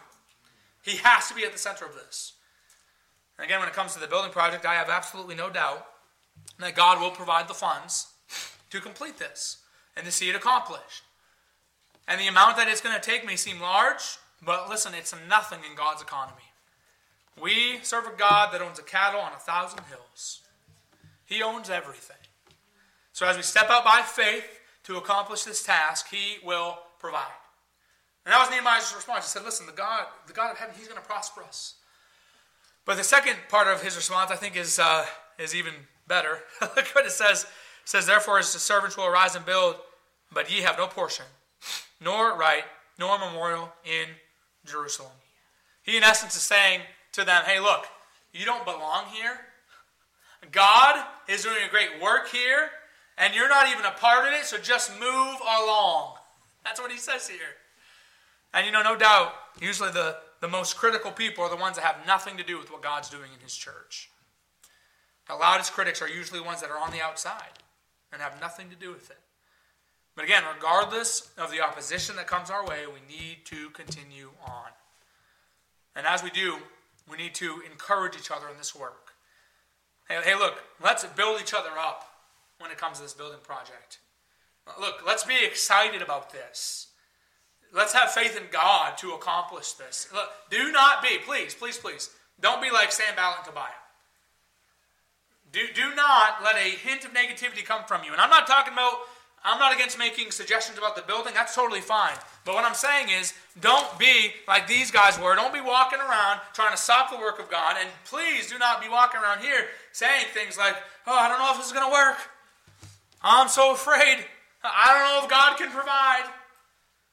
He 0.84 0.97
has 0.97 1.27
to 1.29 1.36
be 1.36 1.43
at 1.43 1.53
the 1.53 1.60
center 1.60 1.86
of 1.86 1.95
this. 1.95 2.34
And 3.38 3.45
again, 3.45 3.60
when 3.60 3.69
it 3.69 3.75
comes 3.75 3.93
to 3.93 3.99
the 3.99 4.08
building 4.08 4.32
project, 4.32 4.65
I 4.65 4.75
have 4.75 4.89
absolutely 4.89 5.36
no 5.36 5.49
doubt 5.49 5.86
that 6.60 6.75
God 6.75 6.99
will 6.99 7.12
provide 7.12 7.47
the 7.47 7.53
funds 7.53 8.08
to 8.69 8.82
complete 8.82 9.17
this 9.17 9.60
and 9.95 10.05
to 10.05 10.12
see 10.12 10.29
it 10.29 10.36
accomplished. 10.36 11.03
And 12.08 12.19
the 12.19 12.27
amount 12.27 12.58
that 12.58 12.67
it's 12.67 12.82
going 12.82 12.95
to 12.95 13.01
take 13.01 13.25
may 13.25 13.36
seem 13.36 13.62
large, 13.62 14.17
but 14.43 14.69
listen, 14.69 14.93
it's 14.93 15.13
nothing 15.27 15.60
in 15.69 15.77
God's 15.77 16.01
economy. 16.01 16.48
We 17.41 17.80
serve 17.84 18.06
a 18.06 18.17
God 18.17 18.54
that 18.54 18.62
owns 18.62 18.80
a 18.80 18.84
cattle 18.84 19.19
on 19.19 19.34
a 19.34 19.39
thousand 19.39 19.82
hills. 19.89 20.41
He 21.25 21.43
owns 21.43 21.69
everything. 21.69 22.17
So 23.13 23.25
as 23.25 23.38
we 23.38 23.43
step 23.43 23.69
out 23.69 23.84
by 23.84 24.02
faith 24.06 24.45
to 24.84 24.97
accomplish 24.97 25.43
this 25.43 25.63
task, 25.63 26.08
He 26.10 26.38
will 26.43 26.78
provide. 26.99 27.25
And 28.25 28.34
that 28.34 28.39
was 28.39 28.49
Nehemiah's 28.49 28.93
response. 28.95 29.25
He 29.25 29.30
said, 29.30 29.45
Listen, 29.45 29.65
the 29.65 29.71
God, 29.71 30.06
the 30.28 30.34
God 30.34 30.52
of 30.52 30.58
heaven, 30.58 30.75
He's 30.78 30.88
going 30.88 31.02
to 31.02 31.08
prosper 31.08 31.43
us. 31.43 31.75
But 32.86 32.97
the 32.97 33.04
second 33.04 33.36
part 33.49 33.67
of 33.67 33.84
his 33.84 33.95
response, 33.95 34.32
I 34.32 34.36
think, 34.36 34.56
is, 34.58 34.80
uh, 34.80 35.06
is 35.38 35.54
even 35.54 35.73
better. 36.08 36.39
Look 36.62 36.88
what 36.88 37.06
it 37.06 37.12
says. 37.12 37.43
It 37.43 37.49
says, 37.86 38.08
Therefore, 38.08 38.39
as 38.39 38.52
the 38.52 38.58
servants 38.58 38.97
will 38.97 39.06
arise 39.06 39.36
and 39.36 39.45
build, 39.45 39.75
but 40.34 40.52
ye 40.52 40.62
have 40.62 40.78
no 40.78 40.88
portion, 40.88 41.25
nor 42.02 42.36
right, 42.36 42.63
nor 42.97 43.19
memorial 43.19 43.71
in 43.86 44.08
Jerusalem. 44.65 45.12
He, 45.84 45.97
in 45.97 46.04
essence, 46.04 46.36
is 46.36 46.41
saying 46.41 46.82
to 47.19 47.25
them, 47.25 47.43
Hey, 47.45 47.60
look, 47.60 47.86
you 48.34 48.45
don't 48.45 48.65
belong 48.65 49.05
here. 49.13 49.39
God 50.51 51.05
is 51.27 51.43
doing 51.43 51.58
a 51.67 51.69
great 51.69 52.01
work 52.01 52.29
here, 52.29 52.69
and 53.17 53.36
you're 53.36 53.49
not 53.49 53.69
even 53.69 53.86
a 53.86 53.91
part 53.91 54.27
of 54.27 54.34
it, 54.34 54.45
so 54.45 54.58
just 54.58 54.91
move 54.99 55.38
along. 55.41 56.15
That's 56.63 56.79
what 56.79 56.91
he 56.91 56.97
says 56.97 57.27
here. 57.27 57.39
And 58.53 58.65
you 58.65 58.71
know, 58.71 58.82
no 58.82 58.95
doubt, 58.95 59.34
usually 59.62 59.91
the, 59.91 60.17
the 60.41 60.47
most 60.47 60.77
critical 60.77 61.12
people 61.12 61.43
are 61.43 61.49
the 61.49 61.55
ones 61.55 61.75
that 61.75 61.86
have 61.86 62.08
nothing 62.08 62.38
to 62.38 62.43
do 62.43 62.58
with 62.58 62.71
what 62.71 62.82
God's 62.82 63.10
doing 63.10 63.29
in 63.34 63.39
his 63.41 63.55
church. 63.55 64.10
The 65.27 65.36
loudest 65.36 65.73
critics 65.73 66.01
are 66.01 66.10
usually 66.10 66.41
ones 66.41 66.62
that 66.62 66.71
are 66.71 66.79
on 66.79 66.91
the 66.91 67.01
outside 67.01 67.60
and 68.12 68.21
have 68.21 68.39
nothing 68.41 68.69
to 68.69 68.75
do 68.75 68.91
with 68.91 69.12
it. 69.12 69.19
But 70.15 70.25
again, 70.25 70.43
regardless 70.53 71.29
of 71.38 71.51
the 71.51 71.62
opposition 71.62 72.15
that 72.15 72.27
comes 72.27 72.49
our 72.49 72.65
way, 72.65 72.86
we 72.88 73.15
need 73.15 73.45
to 73.45 73.69
continue 73.69 74.32
on. 74.45 74.69
And 75.95 76.08
as 76.08 76.23
we 76.23 76.29
do, 76.32 76.58
we 77.10 77.17
need 77.17 77.36
to 77.36 77.62
encourage 77.69 78.15
each 78.15 78.32
other 78.32 78.48
in 78.50 78.58
this 78.58 78.76
work. 78.76 79.13
Hey, 80.08 80.19
hey, 80.24 80.36
look, 80.36 80.63
let's 80.84 81.06
build 81.06 81.41
each 81.41 81.54
other 81.54 81.72
up 81.78 82.06
when 82.60 82.72
it 82.72 82.78
comes 82.78 82.98
to 82.98 83.04
this 83.04 83.13
building 83.13 83.39
project. 83.43 84.00
Look, 84.80 85.02
let's 85.06 85.24
be 85.24 85.38
excited 85.43 86.02
about 86.02 86.32
this. 86.32 86.88
Let's 87.74 87.93
have 87.93 88.12
faith 88.12 88.36
in 88.38 88.43
God 88.52 88.98
to 88.98 89.12
accomplish 89.12 89.74
this. 89.74 90.08
Look, 90.13 90.30
do 90.50 90.72
not 90.72 91.02
be, 91.04 91.17
please, 91.26 91.54
please, 91.54 91.78
please, 91.78 92.10
don't 92.39 92.62
be 92.62 92.72
like 92.72 92.91
Sanballat 92.91 93.38
and 93.38 93.45
Tobiah. 93.45 93.69
Do, 95.52 95.62
do 95.74 95.95
not 95.95 96.43
let 96.43 96.56
a 96.56 96.69
hint 96.69 97.06
of 97.06 97.13
negativity 97.13 97.65
come 97.65 97.84
from 97.88 98.04
you. 98.04 98.12
And 98.12 98.22
I'm 98.22 98.30
not 98.30 98.48
talking 98.48 98.74
about, 98.74 98.93
I'm 99.43 99.60
not 99.60 99.73
against 99.73 99.97
making 99.97 100.32
suggestions 100.32 100.78
about 100.78 100.95
the 100.95 101.02
building. 101.02 101.34
That's 101.34 101.56
totally 101.56 101.82
fine. 101.82 102.15
But 102.45 102.56
what 102.56 102.65
I'm 102.65 102.75
saying 102.75 103.08
is, 103.10 103.34
don't 103.62 103.97
be 103.97 104.34
like 104.47 104.67
these 104.67 104.91
guys 104.91 105.19
were. 105.19 105.36
Don't 105.36 105.54
be 105.54 105.62
walking 105.62 105.99
around 105.99 106.41
trying 106.54 106.71
to 106.71 106.78
stop 106.78 107.10
the 107.10 107.17
work 107.17 107.39
of 107.39 107.49
God. 107.49 107.75
And 107.80 107.89
please 108.06 108.49
do 108.49 108.58
not 108.58 108.82
be 108.82 108.89
walking 108.89 109.21
around 109.21 109.39
here 109.39 109.67
saying 109.91 110.25
things 110.34 110.58
like, 110.58 110.75
oh, 111.08 111.17
I 111.17 111.28
don't 111.28 111.39
know 111.39 111.52
if 111.52 111.58
this 111.58 111.67
is 111.67 111.73
going 111.73 111.86
to 111.86 111.91
work. 111.91 112.17
I'm 113.21 113.47
so 113.47 113.73
afraid. 113.73 114.25
I 114.63 114.93
don't 114.93 115.04
know 115.04 115.23
if 115.23 115.30
God 115.30 115.58
can 115.58 115.71
provide. 115.71 116.25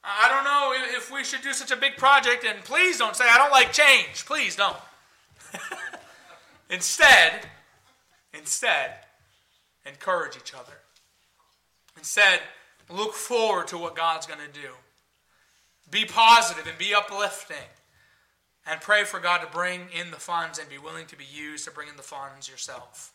I 0.03 0.29
don't 0.29 0.43
know 0.43 0.97
if 0.97 1.11
we 1.11 1.23
should 1.23 1.41
do 1.41 1.53
such 1.53 1.71
a 1.71 1.75
big 1.75 1.97
project. 1.97 2.45
And 2.45 2.63
please 2.63 2.97
don't 2.97 3.15
say, 3.15 3.25
I 3.27 3.37
don't 3.37 3.51
like 3.51 3.73
change. 3.73 4.25
Please 4.25 4.55
don't. 4.55 4.77
Instead, 6.69 7.47
instead, 8.33 8.91
encourage 9.85 10.35
each 10.35 10.53
other. 10.53 10.73
Instead, 11.97 12.39
look 12.89 13.13
forward 13.13 13.67
to 13.67 13.77
what 13.77 13.95
God's 13.95 14.27
going 14.27 14.39
to 14.39 14.61
do. 14.61 14.69
Be 15.89 16.05
positive 16.05 16.67
and 16.67 16.77
be 16.77 16.93
uplifting. 16.93 17.57
And 18.69 18.81
pray 18.81 19.05
for 19.05 19.19
God 19.21 19.39
to 19.39 19.47
bring 19.47 19.87
in 19.97 20.11
the 20.11 20.17
funds 20.17 20.59
and 20.59 20.67
be 20.67 20.77
willing 20.77 21.05
to 21.07 21.17
be 21.17 21.23
used 21.23 21.63
to 21.65 21.71
bring 21.71 21.87
in 21.87 21.95
the 21.95 22.03
funds 22.03 22.49
yourself. 22.49 23.13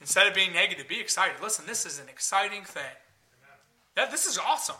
Instead 0.00 0.26
of 0.26 0.34
being 0.34 0.52
negative, 0.52 0.88
be 0.88 1.00
excited. 1.00 1.36
Listen, 1.40 1.64
this 1.66 1.86
is 1.86 2.00
an 2.00 2.08
exciting 2.08 2.64
thing. 2.64 2.82
This 4.10 4.26
is 4.26 4.38
awesome. 4.38 4.76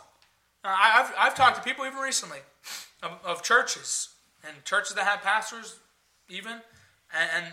I, 0.63 0.89
have 0.89 1.13
I've 1.17 1.35
talked 1.35 1.55
to 1.55 1.63
people 1.63 1.85
even 1.85 1.99
recently 1.99 2.39
of, 3.01 3.11
of, 3.23 3.41
churches 3.41 4.09
and 4.45 4.63
churches 4.65 4.95
that 4.95 5.05
have 5.05 5.21
pastors, 5.21 5.77
even, 6.29 6.51
and, 6.51 7.29
and 7.35 7.45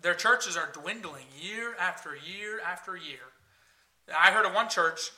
their 0.00 0.14
churches 0.14 0.56
are 0.56 0.68
dwindling 0.72 1.24
year 1.40 1.74
after 1.80 2.10
year 2.14 2.60
after 2.60 2.96
year. 2.96 3.32
I 4.16 4.30
heard 4.30 4.46
of 4.46 4.54
one 4.54 4.68
church 4.68 5.10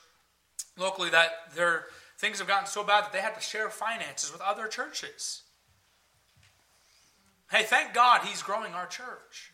locally 0.77 1.09
that 1.09 1.29
their 1.55 1.85
things 2.17 2.39
have 2.39 2.47
gotten 2.47 2.67
so 2.67 2.83
bad 2.83 3.05
that 3.05 3.13
they 3.13 3.21
had 3.21 3.35
to 3.35 3.41
share 3.41 3.69
finances 3.69 4.31
with 4.31 4.41
other 4.41 4.67
churches. 4.67 5.41
Hey, 7.51 7.63
thank 7.63 7.93
God 7.93 8.21
He's 8.23 8.41
growing 8.41 8.73
our 8.73 8.87
church. 8.87 9.51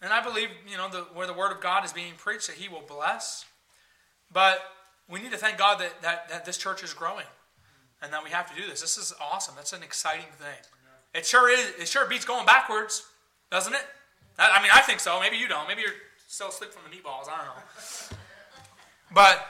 And 0.00 0.12
I 0.12 0.22
believe, 0.22 0.48
you 0.68 0.76
know, 0.76 0.88
the, 0.88 1.00
where 1.14 1.26
the 1.26 1.32
Word 1.32 1.52
of 1.52 1.60
God 1.60 1.84
is 1.84 1.92
being 1.92 2.12
preached, 2.16 2.46
that 2.48 2.56
He 2.56 2.68
will 2.68 2.84
bless. 2.86 3.44
But 4.32 4.60
we 5.08 5.20
need 5.20 5.32
to 5.32 5.38
thank 5.38 5.58
God 5.58 5.80
that, 5.80 6.02
that, 6.02 6.28
that 6.28 6.44
this 6.44 6.56
church 6.56 6.82
is 6.82 6.94
growing 6.94 7.26
and 8.02 8.12
that 8.12 8.22
we 8.22 8.30
have 8.30 8.54
to 8.54 8.60
do 8.60 8.68
this. 8.68 8.80
This 8.80 8.98
is 8.98 9.14
awesome. 9.20 9.54
That's 9.56 9.72
an 9.72 9.82
exciting 9.82 10.26
thing. 10.38 10.58
It 11.14 11.24
sure 11.24 11.50
is. 11.50 11.72
It 11.78 11.88
sure 11.88 12.06
beats 12.06 12.24
going 12.24 12.44
backwards, 12.44 13.06
doesn't 13.50 13.72
it? 13.72 13.86
I 14.38 14.60
mean, 14.60 14.70
I 14.74 14.80
think 14.80 15.00
so. 15.00 15.20
Maybe 15.20 15.36
you 15.36 15.46
don't. 15.46 15.68
Maybe 15.68 15.82
you're 15.82 15.92
still 16.26 16.48
asleep 16.48 16.72
from 16.72 16.82
the 16.90 16.96
meatballs. 16.96 17.28
I 17.28 17.36
don't 17.36 17.46
know. 17.46 18.18
But 19.14 19.46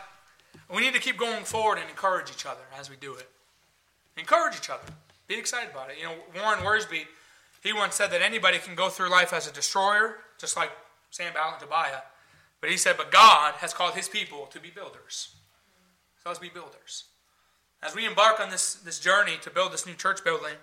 we 0.72 0.83
need 0.83 0.94
to 0.94 1.00
keep 1.00 1.18
going 1.18 1.44
forward 1.44 1.79
and 1.79 1.88
encourage 1.88 2.31
each 2.31 2.46
other 2.46 2.61
as 2.79 2.90
we 2.90 2.96
do 2.96 3.14
it. 3.14 3.29
Encourage 4.16 4.57
each 4.57 4.70
other. 4.70 4.85
Be 5.27 5.37
excited 5.37 5.70
about 5.70 5.90
it. 5.90 5.96
You 5.98 6.05
know, 6.05 6.14
Warren 6.37 6.61
Wiersbe, 6.61 7.07
he 7.62 7.72
once 7.72 7.94
said 7.94 8.11
that 8.11 8.22
anybody 8.22 8.59
can 8.59 8.74
go 8.74 8.90
through 8.90 9.11
life 9.11 9.33
as 9.33 9.48
a 9.48 9.53
destroyer, 9.53 10.18
just 10.38 10.57
like 10.57 10.70
Sanballat 11.11 11.55
and 11.55 11.62
Tobiah. 11.62 12.03
But 12.61 12.70
he 12.70 12.77
said, 12.77 12.96
but 12.96 13.11
God 13.11 13.55
has 13.55 13.72
called 13.72 13.94
his 13.94 14.09
people 14.09 14.46
to 14.53 14.61
be 14.61 14.70
builders. 14.70 15.35
So 16.22 16.29
let's 16.31 16.38
be 16.38 16.48
builders. 16.48 17.05
As 17.83 17.94
we 17.94 18.07
embark 18.07 18.40
on 18.40 18.50
this, 18.50 18.74
this 18.74 18.98
journey 18.98 19.37
to 19.42 19.50
build 19.50 19.72
this 19.72 19.87
new 19.87 19.94
church 19.94 20.24
building, 20.24 20.55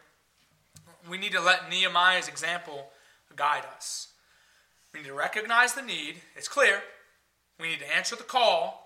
we 1.10 1.18
need 1.18 1.32
to 1.34 1.42
let 1.42 1.70
Nehemiah's 1.70 2.28
example 2.28 2.88
guide 3.36 3.64
us. 3.76 4.08
We 4.94 5.02
need 5.02 5.08
to 5.08 5.14
recognize 5.14 5.74
the 5.74 5.82
need. 5.82 6.16
It's 6.36 6.48
clear. 6.48 6.82
We 7.60 7.70
need 7.70 7.80
to 7.80 7.96
answer 7.96 8.16
the 8.16 8.24
call. 8.24 8.81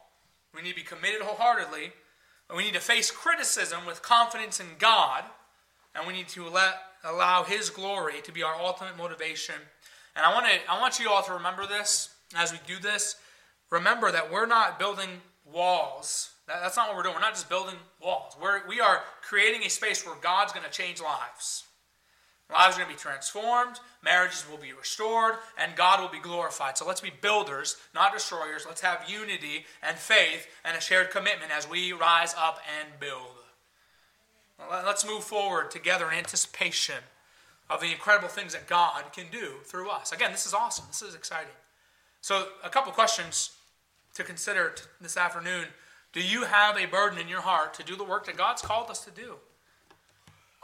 We 0.55 0.61
need 0.61 0.69
to 0.69 0.75
be 0.75 0.83
committed 0.83 1.21
wholeheartedly. 1.21 1.91
We 2.55 2.63
need 2.63 2.73
to 2.73 2.79
face 2.79 3.11
criticism 3.11 3.85
with 3.85 4.01
confidence 4.01 4.59
in 4.59 4.67
God. 4.79 5.23
And 5.95 6.07
we 6.07 6.13
need 6.13 6.27
to 6.29 6.47
let, 6.47 6.75
allow 7.03 7.43
His 7.43 7.69
glory 7.69 8.21
to 8.23 8.31
be 8.31 8.43
our 8.43 8.55
ultimate 8.55 8.97
motivation. 8.97 9.55
And 10.15 10.25
I 10.25 10.33
want, 10.33 10.45
to, 10.45 10.71
I 10.71 10.79
want 10.79 10.99
you 10.99 11.09
all 11.09 11.23
to 11.23 11.33
remember 11.33 11.67
this 11.67 12.09
as 12.35 12.51
we 12.51 12.59
do 12.65 12.79
this. 12.79 13.15
Remember 13.69 14.11
that 14.11 14.31
we're 14.31 14.45
not 14.45 14.79
building 14.79 15.09
walls. 15.45 16.31
That, 16.47 16.61
that's 16.61 16.77
not 16.77 16.87
what 16.87 16.97
we're 16.97 17.03
doing. 17.03 17.15
We're 17.15 17.21
not 17.21 17.33
just 17.33 17.49
building 17.49 17.75
walls. 18.01 18.35
We're, 18.41 18.67
we 18.67 18.79
are 18.79 19.01
creating 19.21 19.63
a 19.63 19.69
space 19.69 20.05
where 20.05 20.15
God's 20.21 20.53
going 20.53 20.65
to 20.65 20.71
change 20.71 21.01
lives. 21.01 21.63
Lives 22.65 22.77
are 22.77 22.79
going 22.79 22.89
to 22.89 22.95
be 22.95 22.99
transformed, 22.99 23.79
marriages 24.03 24.43
will 24.49 24.57
be 24.57 24.73
restored, 24.73 25.35
and 25.55 25.75
God 25.75 26.01
will 26.01 26.09
be 26.09 26.19
glorified. 26.19 26.79
So 26.79 26.87
let's 26.87 26.99
be 26.99 27.11
builders, 27.21 27.77
not 27.93 28.11
destroyers. 28.11 28.65
Let's 28.67 28.81
have 28.81 29.07
unity 29.07 29.67
and 29.83 29.95
faith 29.95 30.47
and 30.63 30.75
a 30.75 30.81
shared 30.81 31.11
commitment 31.11 31.51
as 31.55 31.69
we 31.69 31.93
rise 31.93 32.33
up 32.35 32.59
and 32.79 32.99
build. 32.99 33.35
Let's 34.67 35.05
move 35.05 35.23
forward 35.23 35.69
together 35.69 36.09
in 36.09 36.17
anticipation 36.17 36.95
of 37.69 37.81
the 37.81 37.91
incredible 37.91 38.29
things 38.29 38.53
that 38.53 38.65
God 38.65 39.13
can 39.13 39.25
do 39.31 39.57
through 39.63 39.91
us. 39.91 40.11
Again, 40.11 40.31
this 40.31 40.47
is 40.47 40.55
awesome. 40.55 40.85
This 40.87 41.03
is 41.03 41.13
exciting. 41.13 41.53
So, 42.21 42.47
a 42.63 42.69
couple 42.69 42.91
questions 42.93 43.51
to 44.15 44.23
consider 44.23 44.73
this 44.99 45.17
afternoon. 45.17 45.65
Do 46.13 46.21
you 46.21 46.45
have 46.45 46.77
a 46.77 46.87
burden 46.87 47.19
in 47.19 47.27
your 47.27 47.41
heart 47.41 47.75
to 47.75 47.83
do 47.83 47.95
the 47.95 48.03
work 48.03 48.25
that 48.25 48.37
God's 48.37 48.63
called 48.63 48.89
us 48.89 49.05
to 49.05 49.11
do? 49.11 49.35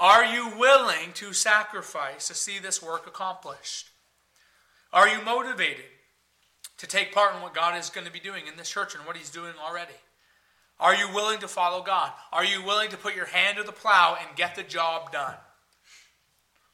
Are 0.01 0.25
you 0.25 0.49
willing 0.57 1.13
to 1.13 1.31
sacrifice 1.31 2.27
to 2.27 2.33
see 2.33 2.57
this 2.57 2.81
work 2.81 3.05
accomplished? 3.05 3.91
Are 4.91 5.07
you 5.07 5.21
motivated 5.21 5.85
to 6.79 6.87
take 6.87 7.13
part 7.13 7.35
in 7.35 7.41
what 7.43 7.53
God 7.53 7.77
is 7.77 7.91
going 7.91 8.07
to 8.07 8.11
be 8.11 8.19
doing 8.19 8.47
in 8.47 8.57
this 8.57 8.67
church 8.67 8.95
and 8.95 9.05
what 9.05 9.15
He's 9.15 9.29
doing 9.29 9.53
already? 9.63 9.93
Are 10.79 10.95
you 10.95 11.07
willing 11.13 11.37
to 11.41 11.47
follow 11.47 11.83
God? 11.83 12.13
Are 12.33 12.43
you 12.43 12.63
willing 12.63 12.89
to 12.89 12.97
put 12.97 13.15
your 13.15 13.27
hand 13.27 13.59
to 13.59 13.63
the 13.63 13.71
plow 13.71 14.17
and 14.19 14.35
get 14.35 14.55
the 14.55 14.63
job 14.63 15.11
done? 15.11 15.35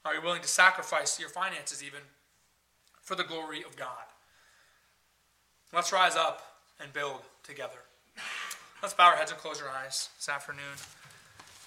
Are 0.05 0.15
you 0.15 0.21
willing 0.21 0.41
to 0.41 0.47
sacrifice 0.47 1.19
your 1.19 1.27
finances 1.27 1.83
even 1.83 1.99
for 3.01 3.15
the 3.15 3.25
glory 3.25 3.61
of 3.61 3.75
God? 3.75 4.05
Let's 5.73 5.91
rise 5.91 6.15
up 6.15 6.43
and 6.79 6.93
build 6.93 7.23
together. 7.43 7.83
Let's 8.81 8.93
bow 8.93 9.09
our 9.09 9.17
heads 9.17 9.31
and 9.31 9.39
close 9.41 9.61
our 9.61 9.67
eyes 9.67 10.07
this 10.17 10.29
afternoon. 10.29 10.77